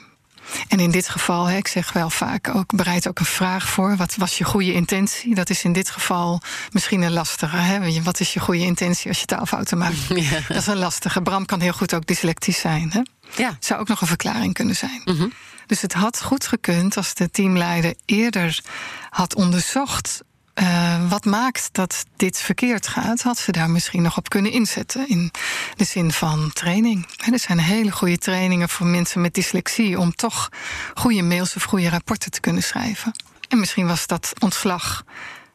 [0.68, 3.96] En in dit geval, ik zeg wel vaak ook, bereid ook een vraag voor.
[3.96, 5.36] Wat was je goede intentie?
[5.36, 7.56] Dat is in dit geval misschien een lastige.
[7.56, 8.02] Hè?
[8.04, 9.96] Wat is je goede intentie als je taalfouten maakt?
[10.22, 10.40] Ja.
[10.48, 11.22] Dat is een lastige.
[11.22, 12.92] Bram kan heel goed ook dyslectisch zijn.
[12.92, 13.02] Hè?
[13.44, 13.58] Ja.
[13.60, 15.02] Zou ook nog een verklaring kunnen zijn.
[15.06, 15.28] Mhm.
[15.66, 18.62] Dus het had goed gekund als de teamleider eerder
[19.10, 20.22] had onderzocht
[20.56, 25.08] uh, wat maakt dat dit verkeerd gaat, had ze daar misschien nog op kunnen inzetten.
[25.08, 25.32] In
[25.76, 27.08] de zin van training.
[27.32, 30.50] er zijn hele goede trainingen voor mensen met dyslexie om toch
[30.94, 33.12] goede mails of goede rapporten te kunnen schrijven.
[33.50, 35.04] En misschien was dat ontslag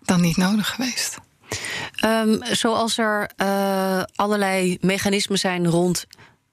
[0.02, 1.18] dan niet nodig geweest.
[2.04, 6.06] Um, zoals er uh, allerlei mechanismen zijn rond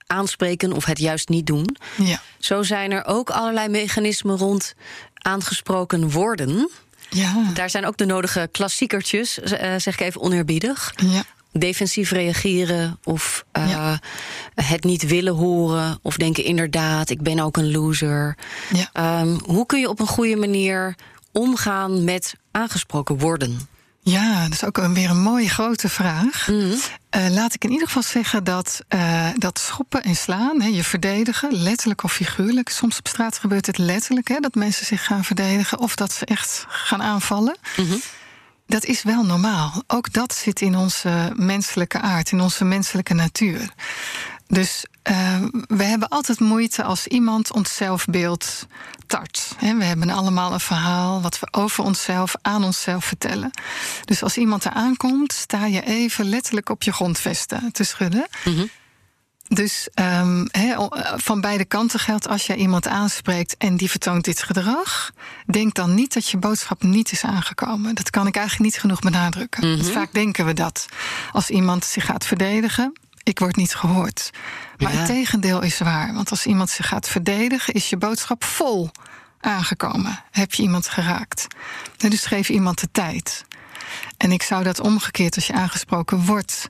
[0.08, 1.78] aanspreken of het juist niet doen.
[1.98, 2.22] Ja.
[2.40, 4.74] Zo zijn er ook allerlei mechanismen rond
[5.14, 6.70] aangesproken worden.
[7.14, 7.52] Ja.
[7.54, 10.94] Daar zijn ook de nodige klassiekertjes, eh, zeg ik even oneerbiedig.
[10.96, 11.24] Ja.
[11.52, 13.98] Defensief reageren of uh,
[14.56, 18.38] het niet willen horen of denken inderdaad, ik ben ook een loser.
[18.74, 19.22] Ja.
[19.22, 20.96] Um, hoe kun je op een goede manier
[21.32, 23.68] omgaan met aangesproken worden?
[24.04, 26.48] Ja, dat is ook weer een mooie grote vraag.
[26.48, 26.80] Mm -hmm.
[27.18, 30.84] uh, laat ik in ieder geval zeggen dat, uh, dat schoppen en slaan, hè, je
[30.84, 32.70] verdedigen, letterlijk of figuurlijk.
[32.70, 36.26] Soms op straat gebeurt het letterlijk, hè, dat mensen zich gaan verdedigen of dat ze
[36.26, 37.58] echt gaan aanvallen.
[37.78, 38.02] Mm -hmm.
[38.68, 39.84] Dat is wel normaal.
[39.88, 43.70] Ook dat zit in onze menselijke aard, in onze menselijke natuur.
[44.48, 48.68] Dus uh, we hebben altijd moeite als iemand ons zelfbeeld
[49.08, 49.56] tart.
[49.58, 53.52] He, we hebben allemaal een verhaal wat we over onszelf, aan onszelf vertellen.
[54.06, 58.28] Dus als iemand er aankomt, sta je even letterlijk op je grondvesten te schudden.
[58.46, 58.70] Mm -hmm.
[59.48, 60.76] Dus um, he,
[61.16, 65.12] van beide kanten geldt als jij iemand aanspreekt en die vertoont dit gedrag,
[65.46, 67.96] denk dan niet dat je boodschap niet is aangekomen.
[67.96, 69.66] Dat kan ik eigenlijk niet genoeg benadrukken.
[69.66, 69.82] Mm -hmm.
[69.82, 70.86] dus vaak denken we dat.
[71.32, 74.30] Als iemand zich gaat verdedigen, ik word niet gehoord.
[74.78, 74.98] Maar Ja.
[74.98, 76.14] het tegendeel is waar.
[76.14, 78.92] Want als iemand zich gaat verdedigen, is je boodschap vol
[79.40, 80.24] aangekomen.
[80.32, 81.48] Heb je iemand geraakt.
[81.98, 83.46] En dus geef iemand de tijd.
[84.18, 86.70] En ik zou dat omgekeerd als je aangesproken wordt.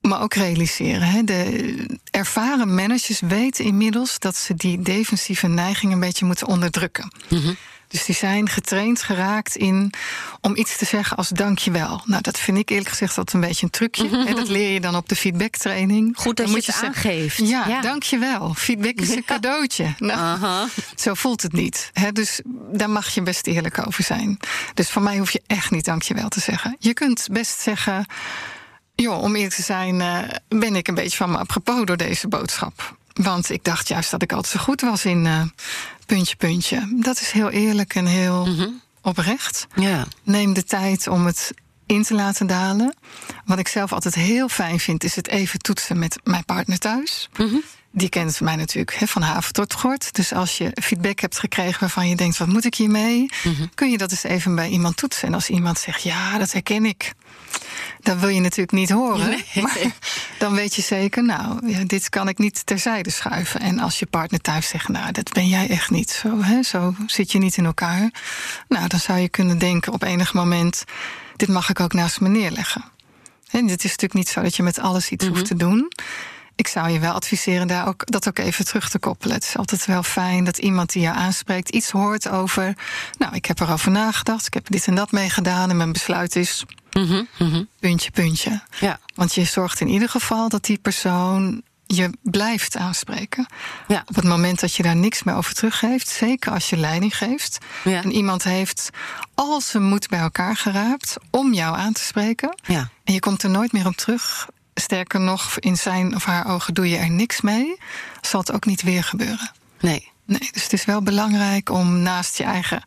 [0.00, 1.02] Maar ook realiseren.
[1.08, 1.24] Hè.
[1.24, 7.12] De ervaren managers weten inmiddels dat ze die defensieve neiging een beetje moeten onderdrukken.
[7.28, 7.52] Mhm.
[7.90, 9.92] Dus die zijn getraind geraakt in
[10.40, 12.02] om iets te zeggen als dankjewel.
[12.04, 14.08] Nou, dat vind ik eerlijk gezegd altijd een beetje een trucje.
[14.28, 16.12] En dat leer je dan op de feedbacktraining.
[16.16, 17.36] Goed dat Dan je het aangeeft.
[17.36, 17.80] Ja, Ja.
[17.80, 18.54] dankjewel.
[18.54, 19.94] Feedback is een cadeautje.
[19.98, 21.90] Nou, zo voelt het niet.
[21.92, 22.12] Hè?
[22.12, 22.40] Dus
[22.72, 24.38] daar mag je best eerlijk over zijn.
[24.74, 26.76] Dus voor mij hoef je echt niet dankjewel te zeggen.
[26.78, 28.06] Je kunt best zeggen...
[28.94, 32.28] joh, om eerlijk te zijn eh, ben ik een beetje van me apropos door deze
[32.28, 32.96] boodschap.
[33.12, 35.42] Want ik dacht juist dat ik altijd zo goed was in eh,
[36.14, 36.96] puntje, puntje.
[37.02, 38.68] Dat is heel eerlijk en heel Mhm.
[39.02, 39.66] oprecht.
[39.74, 40.06] Ja.
[40.22, 41.52] Neem de tijd om het
[41.86, 42.94] in te laten dalen.
[43.44, 47.28] Wat ik zelf altijd heel fijn vind, is het even toetsen met mijn partner thuis.
[47.36, 47.56] Mhm.
[47.92, 50.14] Die kent mij natuurlijk van haven tot gort.
[50.14, 53.30] Dus als je feedback hebt gekregen waarvan je denkt: wat moet ik hiermee?
[53.44, 53.66] Mhm.
[53.74, 55.28] Kun je dat eens even bij iemand toetsen.
[55.28, 57.12] En als iemand zegt: ja, dat herken ik.
[58.00, 59.28] Dat wil je natuurlijk niet horen.
[59.28, 59.44] Nee.
[59.62, 59.78] Maar
[60.38, 63.60] dan weet je zeker, nou, ja, dit kan ik niet terzijde schuiven.
[63.60, 66.10] En als je partner thuis zegt, nou, dat ben jij echt niet.
[66.10, 68.10] Zo, hè, zo zit je niet in elkaar.
[68.68, 70.84] Nou, dan zou je kunnen denken op enig moment,
[71.36, 72.84] dit mag ik ook naast me neerleggen.
[73.50, 75.92] En het is natuurlijk niet zo dat je met alles iets hoeft te doen.
[76.60, 79.34] Ik zou je wel adviseren daar ook, dat ook even terug te koppelen.
[79.34, 82.76] Het is altijd wel fijn dat iemand die je aanspreekt iets hoort over.
[83.18, 86.64] Nou, ik heb erover nagedacht, ik heb dit en dat meegedaan en mijn besluit is
[86.92, 87.62] Mhm, mhm.
[87.78, 88.62] puntje, puntje.
[88.80, 88.98] Ja.
[89.14, 93.46] Want je zorgt in ieder geval dat die persoon je blijft aanspreken.
[93.88, 94.02] Ja.
[94.06, 97.58] Op het moment dat je daar niks meer over teruggeeft, zeker als je leiding geeft.
[97.84, 98.02] Ja.
[98.02, 98.90] En iemand heeft
[99.34, 102.58] al zijn moed bij elkaar geraapt om jou aan te spreken.
[102.62, 102.90] Ja.
[103.04, 104.48] En je komt er nooit meer op terug.
[104.74, 107.76] Sterker nog, in zijn of haar ogen doe je er niks mee.
[108.20, 109.50] Zal het ook niet weer gebeuren.
[109.80, 110.08] Nee.
[110.24, 112.82] Nee, dus het is wel belangrijk om naast je eigen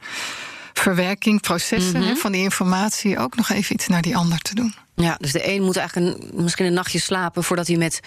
[0.74, 2.16] verwerking, processen Mhm.
[2.16, 4.74] van die informatie ook nog even iets naar die ander te doen.
[4.96, 8.00] Ja, dus de een moet eigenlijk een, misschien een nachtje slapen voordat hij met,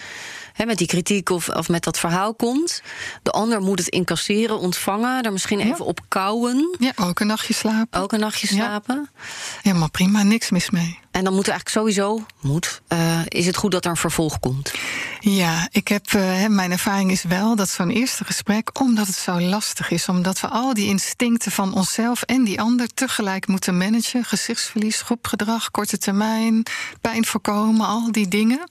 [0.53, 2.81] hè, met die kritiek of, of met dat verhaal komt.
[3.23, 6.75] De ander moet het incasseren, ontvangen, daar misschien even op kouwen.
[6.79, 8.01] Ja, ook een nachtje slapen.
[8.01, 9.09] Ook een nachtje slapen.
[9.13, 9.21] Ja.
[9.61, 10.99] Helemaal prima, niks mis mee.
[11.17, 14.39] En dan moet er eigenlijk sowieso, moet, uh, is het goed dat er een vervolg
[14.39, 14.73] komt?
[15.19, 19.41] Ja, ik heb, uh, mijn ervaring is wel dat zo'n eerste gesprek, omdat het zo
[19.41, 24.23] lastig is, omdat we al die instincten van onszelf en die ander tegelijk moeten managen,
[24.23, 26.63] gezichtsverlies, groepgedrag, korte termijn,
[27.01, 28.67] pijn voorkomen, al die dingen.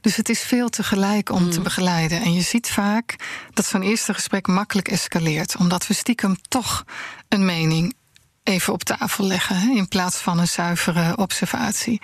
[0.00, 2.20] Dus het is veel tegelijk om te begeleiden.
[2.20, 3.16] En je ziet vaak
[3.54, 6.84] dat zo'n eerste gesprek makkelijk escaleert, omdat we stiekem toch
[7.28, 7.94] een mening
[8.42, 12.00] even op tafel leggen in plaats van een zuivere observatie.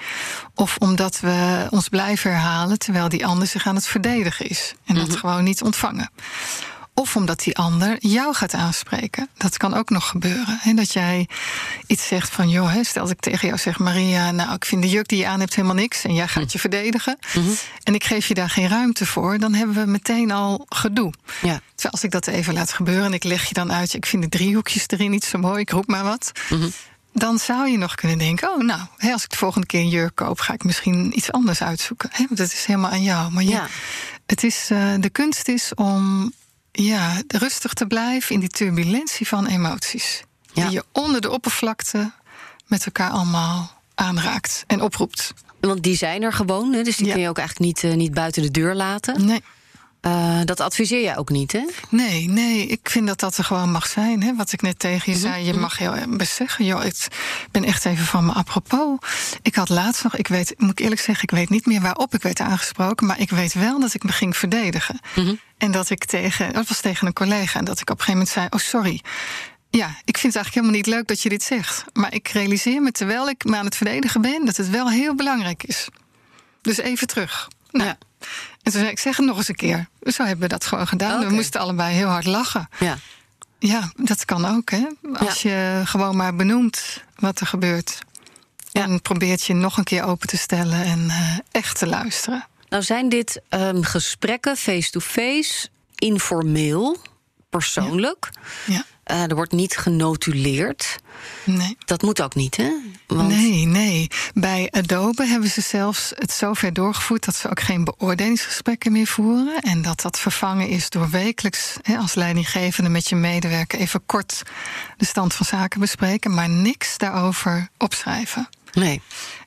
[0.55, 4.95] Of omdat we ons blijven herhalen terwijl die ander zich aan het verdedigen is en
[4.95, 6.11] dat gewoon niet ontvangen.
[6.99, 9.29] Of omdat die ander jou gaat aanspreken.
[9.37, 10.61] Dat kan ook nog gebeuren.
[10.63, 11.29] En dat jij
[11.87, 14.89] iets zegt van, joh, stel dat ik tegen jou zeg, Maria, nou, ik vind de
[14.89, 16.05] juk die je aan hebt helemaal niks.
[16.05, 17.19] En jij gaat je verdedigen.
[17.83, 19.39] En ik geef je daar geen ruimte voor.
[19.39, 21.13] Dan hebben we meteen al gedoe.
[21.43, 21.61] Ja.
[21.75, 24.23] Terwijl als ik dat even laat gebeuren en ik leg je dan uit, ik vind
[24.23, 26.33] de driehoekjes erin niet zo mooi, ik roep maar wat.
[27.13, 28.81] Dan zou je nog kunnen denken: oh, nou,
[29.13, 32.11] als ik de volgende keer een jurk koop, ga ik misschien iets anders uitzoeken.
[32.29, 33.33] Dat is helemaal aan jou.
[33.33, 33.67] Maar ja.
[34.27, 36.33] het is, uh, de kunst is om
[36.85, 40.23] ja, rustig te blijven in die turbulentie van emoties.
[40.53, 42.13] Die je onder de oppervlakte
[42.67, 45.35] met elkaar allemaal aanraakt en oproept.
[45.61, 48.43] Want die zijn er gewoon, dus die kun je ook eigenlijk niet, uh, niet buiten
[48.43, 49.27] de deur laten.
[49.27, 49.43] Nee.
[50.03, 51.65] Uh, dat adviseer jij ook niet, hè?
[51.89, 54.23] Nee, nee, ik vind dat dat er gewoon mag zijn.
[54.23, 54.35] Hè?
[54.35, 55.61] Wat ik net tegen je mhm, zei, je mhm.
[55.61, 56.65] mag heel best zeggen...
[56.65, 57.07] joh, ik
[57.51, 58.99] ben echt even van me apropos.
[59.43, 61.23] Ik had laatst nog, ik weet, moet ik eerlijk zeggen...
[61.23, 63.07] ik weet niet meer waarop ik werd aangesproken...
[63.07, 65.01] maar ik weet wel dat ik me ging verdedigen.
[65.15, 65.35] Mhm.
[65.59, 67.59] En dat ik tegen, dat was tegen een collega...
[67.59, 69.01] en dat ik op een gegeven moment zei, oh sorry...
[69.71, 71.85] Ja, ik vind het eigenlijk helemaal niet leuk dat je dit zegt.
[71.93, 74.45] Maar ik realiseer me terwijl ik me aan het verdedigen ben...
[74.45, 75.89] dat het wel heel belangrijk is.
[76.63, 77.49] Dus even terug.
[77.71, 77.99] Nou, ja.
[78.63, 79.89] En toen zei ik, zeg het nog eens een keer.
[80.03, 81.27] Zo hebben we dat gewoon gedaan.
[81.27, 82.69] We moesten allebei heel hard lachen.
[82.79, 82.99] Ja.
[83.59, 84.87] Ja, dat kan ook, hè?
[85.13, 87.99] Als je gewoon maar benoemt wat er gebeurt.
[88.73, 92.47] En probeert je nog een keer open te stellen en uh, echt te luisteren.
[92.69, 96.97] Nou, zijn dit um, gesprekken face-to-face, informeel,
[97.51, 98.31] persoonlijk?
[98.67, 98.85] Ja.
[99.11, 100.99] Uh, er wordt niet genotuleerd.
[101.45, 101.77] Nee.
[101.85, 102.71] Dat moet ook niet, hè?
[103.07, 103.29] Want...
[103.29, 104.11] Nee, nee.
[104.35, 109.61] Bij Adobe hebben ze zelfs het zover doorgevoerd dat ze ook geen beoordelingsgesprekken meer voeren.
[109.61, 114.43] En dat dat vervangen is door wekelijks hè, als leidinggevende met je medewerker even kort
[114.97, 118.49] de stand van zaken bespreken, maar niks daarover opschrijven.
[118.73, 119.01] Nee.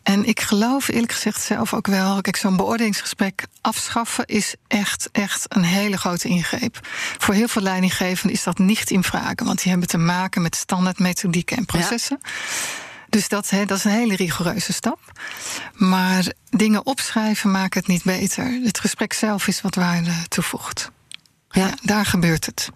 [0.03, 2.21] En ik geloof eerlijk gezegd zelf ook wel.
[2.21, 6.79] Kijk, zo'n beoordelingsgesprek afschaffen is echt, echt een hele grote ingreep.
[7.17, 9.33] Voor heel veel leidinggevenden is dat niet in vraag.
[9.35, 12.19] Want die hebben te maken met standaardmethodieken en processen.
[13.09, 14.99] Dus dat, he, dat is een hele rigoureuze stap.
[15.73, 18.59] Maar dingen opschrijven maken het niet beter.
[18.63, 20.91] Het gesprek zelf is wat waarde toevoegt.
[21.49, 22.69] Ja, ja daar gebeurt het.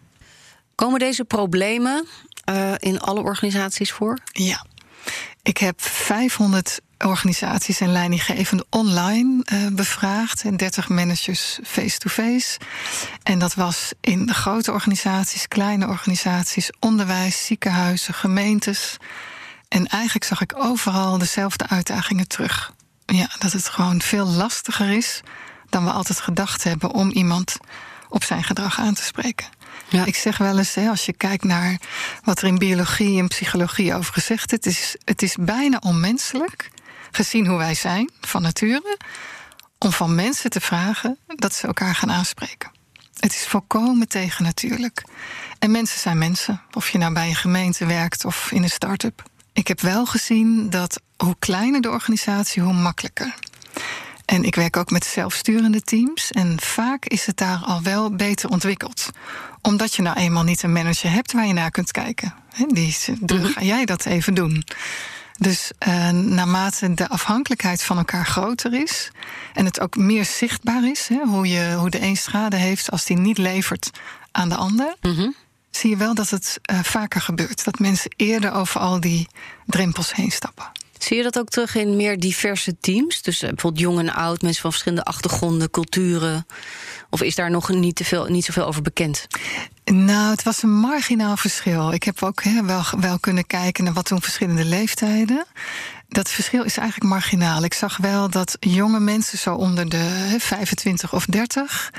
[0.75, 2.07] Komen deze problemen
[2.49, 4.17] uh, in alle organisaties voor?
[4.31, 4.65] Ja.
[5.45, 10.43] Ik heb 500 organisaties en leidinggevenden online uh, bevraagd.
[10.43, 12.59] En 30 managers face-to-face.
[13.23, 18.97] En dat was in grote organisaties, kleine organisaties, onderwijs, ziekenhuizen, gemeentes.
[19.67, 22.73] En eigenlijk zag ik overal dezelfde uitdagingen terug.
[23.05, 25.21] Ja, dat het gewoon veel lastiger is
[25.69, 27.57] dan we altijd gedacht hebben om iemand
[28.09, 29.47] op zijn gedrag aan te spreken.
[29.87, 30.05] Ja.
[30.05, 31.79] Ik zeg wel eens, hè, als je kijkt naar
[32.23, 36.69] wat er in biologie en psychologie over gezegd het is, het is bijna onmenselijk,
[37.11, 38.97] gezien hoe wij zijn van nature,
[39.79, 42.71] om van mensen te vragen dat ze elkaar gaan aanspreken.
[43.19, 45.03] Het is volkomen tegennatuurlijk.
[45.59, 49.23] En mensen zijn mensen, of je nou bij een gemeente werkt of in een start-up.
[49.53, 53.35] Ik heb wel gezien dat hoe kleiner de organisatie, hoe makkelijker.
[54.25, 56.31] En ik werk ook met zelfsturende teams.
[56.31, 59.09] En vaak is het daar al wel beter ontwikkeld.
[59.65, 62.33] Omdat je nou eenmaal niet een manager hebt waar je naar kunt kijken.
[62.67, 63.47] Die, dan mhm.
[63.47, 64.63] ga jij dat even doen.
[65.37, 69.11] Dus uh, naarmate de afhankelijkheid van elkaar groter is
[69.53, 73.05] en het ook meer zichtbaar is, hè, hoe, je, hoe de een schade heeft als
[73.05, 73.89] die niet levert
[74.31, 75.29] aan de ander, mhm.
[75.69, 77.63] zie je wel dat het uh, vaker gebeurt.
[77.63, 79.27] Dat mensen eerder over al die
[79.65, 80.71] drempels heen stappen.
[80.97, 83.21] Zie je dat ook terug in meer diverse teams?
[83.21, 86.45] Dus eh, bijvoorbeeld jong en oud, mensen van verschillende achtergronden, culturen.
[87.15, 89.27] Of is daar nog niet, te veel, niet zoveel over bekend?
[89.85, 91.93] Nou, het was een marginaal verschil.
[91.93, 95.45] Ik heb ook wel, wel kunnen kijken naar wat doen verschillende leeftijden.
[96.07, 97.63] Dat verschil is eigenlijk marginaal.
[97.63, 101.93] Ik zag wel dat jonge mensen, zo onder de 25 of 30,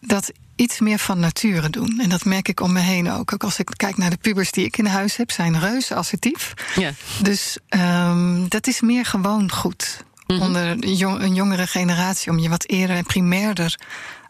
[0.00, 2.00] dat iets meer van nature doen.
[2.00, 3.32] En dat merk ik om me heen ook.
[3.32, 6.54] Ook als ik kijk naar de pubers die ik in huis heb, zijn reuze assertief.
[6.74, 6.92] Ja.
[7.22, 10.40] Dus um, dat is meer gewoon goed mhm.
[10.40, 13.76] onder een jongere generatie om je wat eerder en primairder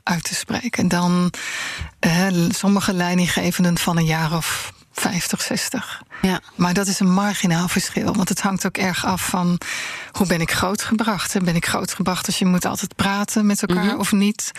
[0.07, 1.31] uit te spreken dan
[2.49, 6.03] sommige leidinggevenden van een jaar of 50, 60.
[6.23, 6.41] Ja.
[6.55, 8.15] Maar dat is een marginaal verschil.
[8.15, 9.59] Want het hangt ook erg af van
[10.13, 11.45] hoe ben ik grootgebracht.
[11.45, 13.99] Ben ik grootgebracht als je moet altijd praten met elkaar mhm.
[13.99, 14.53] of niet?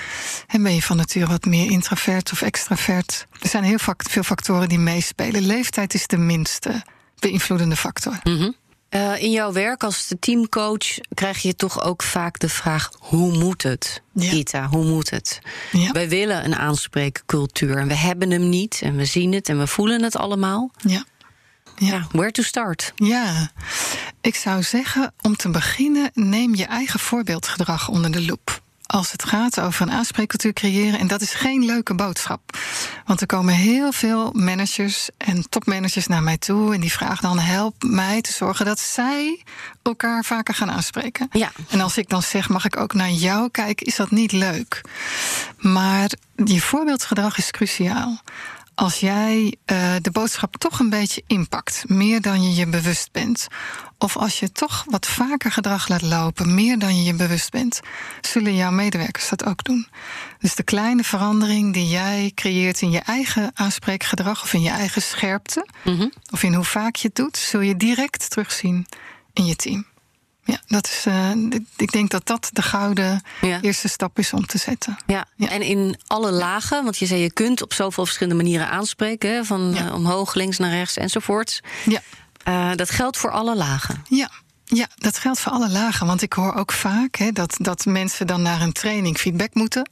[0.47, 3.27] En ben je van nature wat meer introvert of extravert?
[3.41, 5.41] Er zijn heel veel factoren die meespelen.
[5.41, 6.83] Leeftijd is de minste
[7.19, 8.19] beïnvloedende factor.
[8.23, 8.55] Mm
[8.89, 13.63] uh, in jouw werk als teamcoach krijg je toch ook vaak de vraag: hoe moet
[13.63, 14.01] het?
[14.13, 14.67] Ja.
[14.69, 15.39] Hoe moet het?
[15.71, 15.91] Ja.
[15.91, 19.67] Wij willen een aanspreekcultuur en we hebben hem niet en we zien het en we
[19.67, 20.71] voelen het allemaal.
[20.77, 21.05] Ja.
[21.75, 22.93] Ja, where to start?
[22.95, 23.51] Ja,
[24.21, 29.23] ik zou zeggen, om te beginnen, neem je eigen voorbeeldgedrag onder de loep als het
[29.23, 30.99] gaat over een aanspreekcultuur creëren.
[30.99, 32.57] En dat is geen leuke boodschap.
[33.05, 36.73] Want er komen heel veel managers en topmanagers naar mij toe.
[36.73, 39.43] En die vragen dan: help mij te zorgen dat zij
[39.81, 41.27] elkaar vaker gaan aanspreken.
[41.31, 41.51] Ja.
[41.69, 44.81] En als ik dan zeg: mag ik ook naar jou kijken, is dat niet leuk.
[45.57, 46.09] Maar
[46.45, 48.21] je voorbeeldgedrag is cruciaal
[48.77, 53.47] als jij uh, de boodschap toch een beetje inpakt, meer dan je je bewust bent,
[53.97, 57.79] of als je toch wat vaker gedrag laat lopen, meer dan je je bewust bent,
[58.21, 59.87] zullen jouw medewerkers dat ook doen.
[60.39, 65.01] Dus de kleine verandering die jij creëert in je eigen aanspreekgedrag of in je eigen
[65.01, 68.85] scherpte, mm of in hoe vaak je het doet, zul je direct terugzien
[69.33, 69.85] in je team.
[70.47, 71.31] Ja, dat is, uh,
[71.75, 73.21] ik denk dat dat de gouden
[73.61, 74.97] eerste stap is om te zetten.
[75.05, 75.25] Ja.
[75.37, 79.77] en in alle lagen, want je zei je kunt op zoveel verschillende manieren aanspreken, van
[79.77, 81.61] uh, omhoog, links naar rechts enzovoorts.
[81.85, 82.01] Ja.
[82.47, 84.03] Uh, dat geldt voor alle lagen.
[84.09, 84.29] Ja.
[84.69, 86.07] Ja, dat geldt voor alle lagen.
[86.07, 89.89] Want ik hoor ook vaak hè, dat, dat mensen dan naar een training feedback moeten.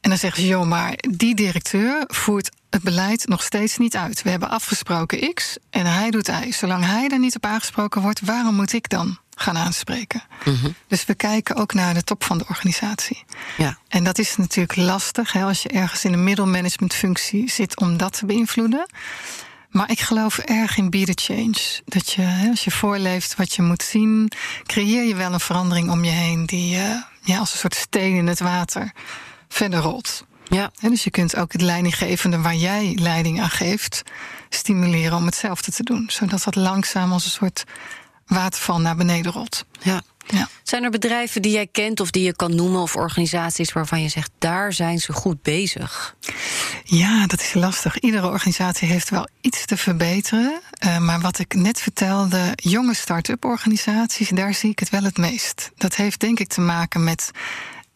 [0.00, 4.22] En dan zeggen ze: joh, maar die directeur voert het beleid nog steeds niet uit.
[4.22, 6.52] We hebben afgesproken X en hij doet Y.
[6.52, 10.22] Zolang hij er niet op aangesproken wordt, waarom moet ik dan gaan aanspreken.
[10.44, 10.70] Mhm.
[10.88, 13.24] Dus we kijken ook naar de top van de organisatie.
[13.56, 13.78] Ja.
[13.88, 18.12] En dat is natuurlijk lastig hè, als je ergens in een middelmanagementfunctie zit om dat
[18.12, 18.86] te beïnvloeden.
[19.70, 21.80] Maar ik geloof erg in be the change.
[21.84, 24.32] Dat je, als je voorleeft wat je moet zien,
[24.66, 28.16] creëer je wel een verandering om je heen die uh, ja, als een soort steen
[28.16, 28.92] in het water
[29.48, 30.24] verder rolt.
[30.48, 30.70] Ja.
[30.80, 34.02] dus je kunt ook het leidinggevende waar jij leiding aan geeft,
[34.48, 36.04] stimuleren om hetzelfde te doen.
[36.10, 37.64] Zodat dat langzaam als een soort
[38.30, 39.64] waterval naar beneden rolt.
[39.82, 40.02] Ja.
[40.26, 40.48] Ja.
[40.62, 44.08] Zijn er bedrijven die jij kent of die je kan noemen, of organisaties waarvan je
[44.08, 46.14] zegt, daar zijn ze goed bezig?
[46.84, 47.98] Ja, dat is lastig.
[47.98, 50.60] Iedere organisatie heeft wel iets te verbeteren.
[50.84, 55.16] Uh, maar wat ik net vertelde, jonge start-up organisaties, daar zie ik het wel het
[55.16, 55.70] meest.
[55.76, 57.30] Dat heeft denk ik te maken met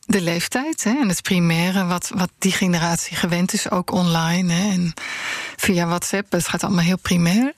[0.07, 4.70] de leeftijd hè, en het primaire, wat, wat die generatie gewend is, ook online hè,
[4.70, 4.92] en
[5.57, 6.33] via WhatsApp.
[6.33, 7.53] Het gaat allemaal heel primair.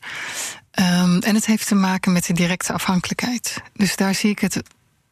[0.80, 3.62] Um, en het heeft te maken met de directe afhankelijkheid.
[3.72, 4.62] Dus daar zie ik het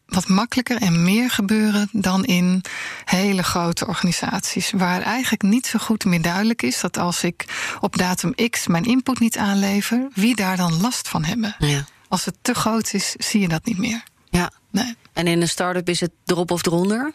[0.06, 2.62] wat makkelijker en meer gebeuren dan in
[3.04, 4.70] hele grote organisaties.
[4.70, 7.44] Waar eigenlijk niet zo goed meer duidelijk is dat als ik
[7.80, 11.54] op datum X mijn input niet aanlever, wie daar dan last van hebben.
[11.58, 11.84] Ja.
[12.08, 14.02] Als het te groot is, zie je dat niet meer.
[14.30, 14.50] Ja.
[14.70, 14.94] Nee.
[15.12, 17.12] En in een start-up is het erop of eronder?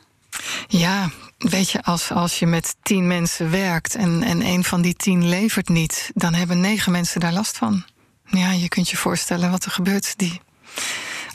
[0.68, 4.94] Ja, weet je, als, als je met tien mensen werkt en, en een van die
[4.94, 7.84] tien levert niet, dan hebben negen mensen daar last van.
[8.32, 10.18] Ja, je kunt je voorstellen wat er gebeurt.
[10.18, 10.42] Die,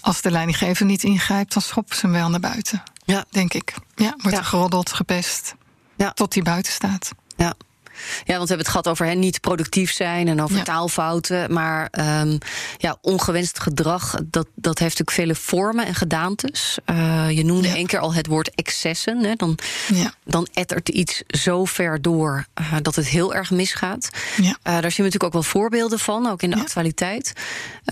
[0.00, 2.82] als de leidinggever niet ingrijpt, dan schoppen ze hem wel naar buiten.
[3.04, 3.24] Ja.
[3.30, 3.74] Denk ik.
[3.94, 5.54] Ja, wordt er geroddeld, gepest.
[5.96, 6.12] Ja.
[6.12, 7.10] Tot hij buiten staat.
[7.36, 7.54] Ja.
[8.24, 11.52] Ja, want we hebben het gehad over hè, niet productief zijn en over taalfouten.
[11.52, 11.88] Maar
[12.20, 12.38] um,
[12.78, 16.78] ja, ongewenst gedrag, dat, dat heeft natuurlijk vele vormen en gedaantes.
[16.90, 17.74] Uh, je noemde ja.
[17.74, 19.24] één keer al het woord excessen.
[19.24, 19.58] Hè, dan,
[19.94, 20.14] ja.
[20.24, 24.08] dan ettert iets zo ver door uh, dat het heel erg misgaat.
[24.36, 24.48] Ja.
[24.48, 27.32] Uh, daar zien we natuurlijk ook wel voorbeelden van, ook in de actualiteit.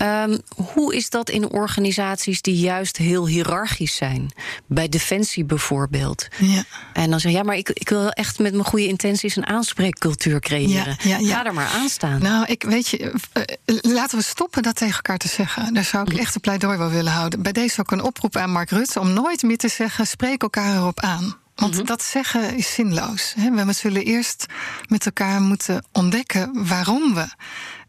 [0.01, 4.31] Um, hoe is dat in organisaties die juist heel hiërarchisch zijn?
[4.65, 6.27] Bij Defensie bijvoorbeeld.
[6.37, 6.63] Ja.
[6.93, 9.47] En dan zeg je, ja, maar ik, ik wil echt met mijn goede intenties een
[9.47, 10.95] aanspreken cultuur creëren.
[11.01, 12.21] Ja, ja, Ga er maar aan staan.
[12.21, 15.73] Nou, ik weet je, uh, laten we stoppen dat tegen elkaar te zeggen.
[15.73, 17.41] Daar zou ik echt een pleidooi wel willen houden.
[17.41, 20.75] Bij deze ook een oproep aan Mark Rutte om nooit meer te zeggen: spreek elkaar
[20.75, 21.35] erop aan.
[21.55, 21.85] Want mhm.
[21.85, 23.33] dat zeggen is zinloos.
[23.35, 24.45] We zullen eerst
[24.87, 27.27] met elkaar moeten ontdekken waarom we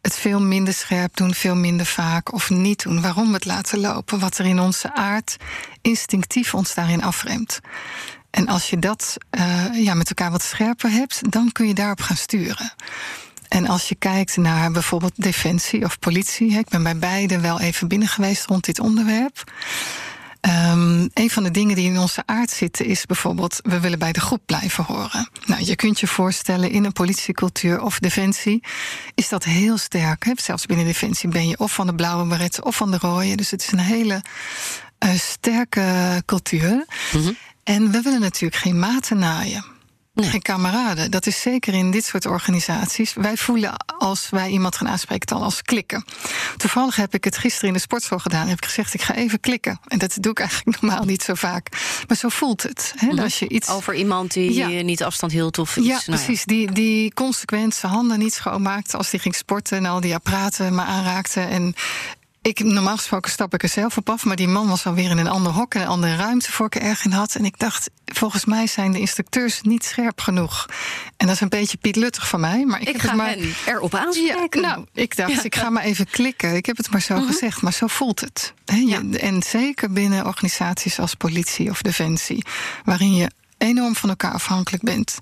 [0.02, 3.00] het veel minder scherp doen, veel minder vaak of niet doen.
[3.00, 4.18] Waarom we het laten lopen.
[4.18, 5.36] Wat er in onze aard
[5.80, 7.60] instinctief ons daarin afremt.
[8.34, 12.00] En als je dat uh, ja, met elkaar wat scherper hebt, dan kun je daarop
[12.00, 12.72] gaan sturen.
[13.48, 17.88] En als je kijkt naar bijvoorbeeld defensie of politie, ik ben bij beide wel even
[17.88, 19.52] binnen geweest rond dit onderwerp.
[20.40, 24.12] Um, een van de dingen die in onze aard zitten is bijvoorbeeld, we willen bij
[24.12, 25.28] de groep blijven horen.
[25.46, 28.64] Nou, je kunt je voorstellen, in een politiecultuur of defensie
[29.14, 30.24] is dat heel sterk.
[30.24, 30.32] Hè?
[30.36, 33.34] Zelfs binnen defensie ben je of van de blauwe beret of van de rode.
[33.34, 34.22] Dus het is een hele
[34.98, 36.86] een sterke cultuur.
[37.12, 37.32] Mhm.
[37.64, 39.74] En we willen natuurlijk geen maten naaien.
[40.16, 41.10] Geen kameraden.
[41.10, 43.14] Dat is zeker in dit soort organisaties.
[43.14, 46.04] Wij voelen als wij iemand gaan aanspreken dan als klikken.
[46.56, 48.48] Toevallig heb ik het gisteren in de sportschool gedaan.
[48.48, 49.80] Heb ik gezegd, ik ga even klikken.
[49.88, 51.68] En dat doe ik eigenlijk normaal niet zo vaak.
[52.08, 52.94] Maar zo voelt het.
[52.96, 53.06] Hè?
[53.06, 53.18] Mhm.
[53.18, 53.68] Als je iets...
[53.68, 54.82] Over iemand die ja.
[54.82, 55.86] niet afstand hield of iets.
[55.86, 56.44] Ja, nou precies.
[56.44, 59.76] Die, die consequent zijn handen niet schoonmaakte als die ging sporten...
[59.76, 61.40] en al die apparaten me aanraakte.
[61.40, 61.74] En
[62.44, 65.18] ik, normaal gesproken stap ik er zelf op af, maar die man was alweer in
[65.18, 67.34] een ander hok, en een andere ruimte voor ik er erg in had.
[67.34, 70.66] En ik dacht, volgens mij zijn de instructeurs niet scherp genoeg.
[71.16, 73.16] En dat is een beetje Piet Luttig van mij, maar ik, ik heb ga het
[73.16, 74.60] maar erop aanspreken.
[74.60, 76.54] Ja, nou, ik dacht, ik ga maar even klikken.
[76.56, 77.26] Ik heb het maar zo mhm.
[77.26, 78.54] gezegd, maar zo voelt het.
[79.20, 82.44] En zeker binnen organisaties als politie of defensie,
[82.84, 85.18] waarin je enorm van elkaar afhankelijk bent.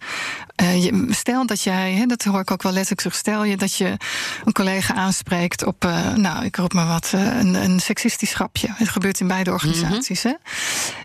[0.62, 3.56] Uh, je, stel dat jij, hè, dat hoor ik ook wel letterlijk terug, stel je
[3.56, 3.96] dat je
[4.44, 8.68] een collega aanspreekt op, uh, nou, ik roep maar wat, uh, een, een seksistisch grapje.
[8.74, 10.22] Het gebeurt in beide organisaties.
[10.22, 10.32] hè?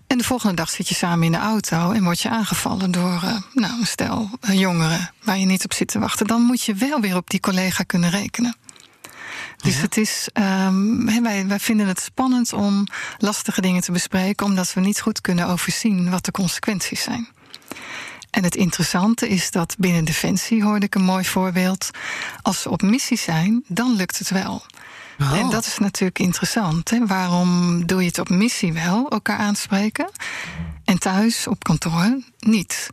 [0.08, 3.22] En de volgende dag zit je samen in de auto en word je aangevallen door,
[3.54, 6.28] nou, een stel jongeren waar je niet op zit te wachten.
[6.28, 8.56] Dan moet je wel weer op die collega kunnen rekenen.
[9.58, 12.88] Dus het is, um, wij, wij vinden het spannend om
[13.18, 17.28] lastige dingen te bespreken, omdat we niet goed kunnen overzien wat de consequenties zijn.
[18.30, 21.90] En het interessante is dat binnen Defensie hoorde ik een mooi voorbeeld.
[22.42, 24.66] Als ze op missie zijn, dan lukt het wel.
[25.20, 25.38] Oh.
[25.38, 26.90] En dat is natuurlijk interessant.
[26.90, 27.06] Hè?
[27.06, 30.10] Waarom doe je het op missie wel, elkaar aanspreken?
[30.86, 32.90] En thuis op kantoor niet.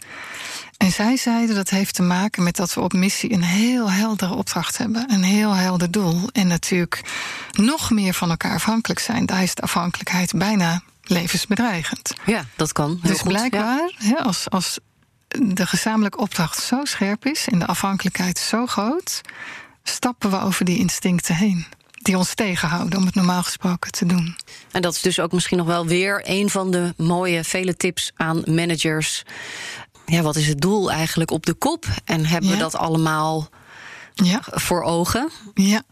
[0.77, 4.35] En zij zeiden dat heeft te maken met dat we op missie een heel heldere
[4.35, 5.13] opdracht hebben.
[5.13, 6.29] Een heel helder doel.
[6.33, 7.01] En natuurlijk
[7.53, 9.27] nog meer van elkaar afhankelijk zijn.
[9.27, 12.15] Daar is de afhankelijkheid bijna levensbedreigend.
[12.27, 12.99] Ja, dat kan.
[13.03, 14.79] dus blijkbaar, hè, als, als
[15.29, 19.21] de gezamenlijke opdracht zo scherp is en de afhankelijkheid zo groot,
[19.83, 21.67] stappen we over die instincten heen
[22.05, 24.37] die ons tegenhouden om het normaal gesproken te doen.
[24.71, 28.11] En dat is dus ook misschien nog wel weer een van de mooie vele tips
[28.17, 29.23] aan managers.
[30.07, 31.87] Ja, wat is het doel eigenlijk op de kop?
[32.05, 33.49] En hebben we dat allemaal
[34.15, 34.41] ja.
[34.45, 35.31] voor ogen?
[35.55, 35.83] Ja.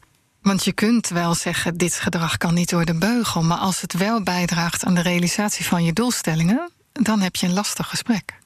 [0.42, 3.42] Want je kunt wel zeggen, dit gedrag kan niet door de beugel.
[3.42, 7.52] Maar als het wel bijdraagt aan de realisatie van je doelstellingen, dan heb je een
[7.52, 8.40] lastig gesprek.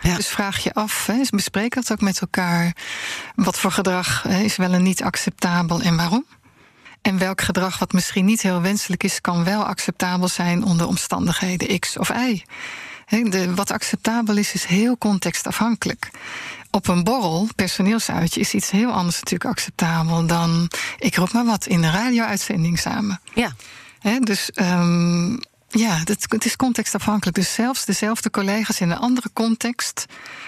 [0.00, 0.16] Ja.
[0.16, 2.76] Dus vraag je af, hè, bespreek dat ook met elkaar.
[3.34, 6.24] Wat voor gedrag hè, is wel en niet acceptabel en waarom?
[7.02, 11.78] En welk gedrag wat misschien niet heel wenselijk is, kan wel acceptabel zijn onder omstandigheden
[11.78, 12.42] X of Y.
[13.22, 16.10] De, wat acceptabel is, is heel contextafhankelijk.
[16.70, 21.66] Op een borrel, personeelsuitje, is iets heel anders natuurlijk acceptabel dan, ik roep maar wat,
[21.66, 23.20] in een radio-uitzending samen.
[23.34, 23.52] Ja.
[24.20, 27.36] dus um, ja, het, het is contextafhankelijk.
[27.36, 30.06] Dus zelfs dezelfde collega's in een andere context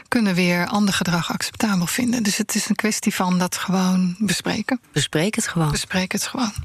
[0.08, 2.22] kunnen weer ander gedrag acceptabel vinden.
[2.22, 4.80] Dus het is een kwestie van dat gewoon bespreken.
[4.92, 5.70] Bespreek het gewoon.
[5.70, 6.52] Bespreek het gewoon.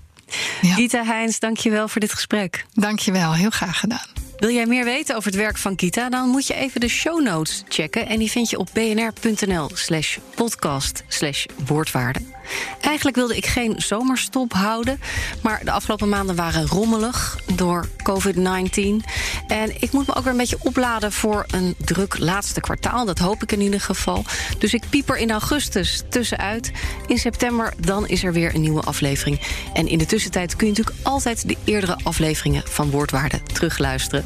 [0.62, 0.74] Ja.
[0.74, 2.66] Gita Heins, dankjewel voor dit gesprek.
[2.74, 4.08] Dankjewel, heel graag gedaan.
[4.42, 6.10] Wil jij meer weten over het werk van Kita?
[6.10, 8.08] Dan moet je even de show notes checken.
[8.08, 12.20] En die vind je op bnr.nl slash podcast slash woordwaarde.
[12.82, 15.00] Eigenlijk wilde ik geen zomerstop houden.
[15.42, 19.06] Maar de afgelopen maanden waren rommelig door COVID-19.
[19.48, 23.06] En ik moet me ook weer een beetje opladen voor een druk laatste kwartaal.
[23.06, 24.26] Dat hoop ik in ieder geval.
[24.58, 26.72] Dus ik pieper in augustus tussenuit.
[27.08, 29.40] In september dan is er weer een nieuwe aflevering.
[29.74, 34.26] En in de tussentijd kun je natuurlijk altijd de eerdere afleveringen van Woordwaarde terugluisteren.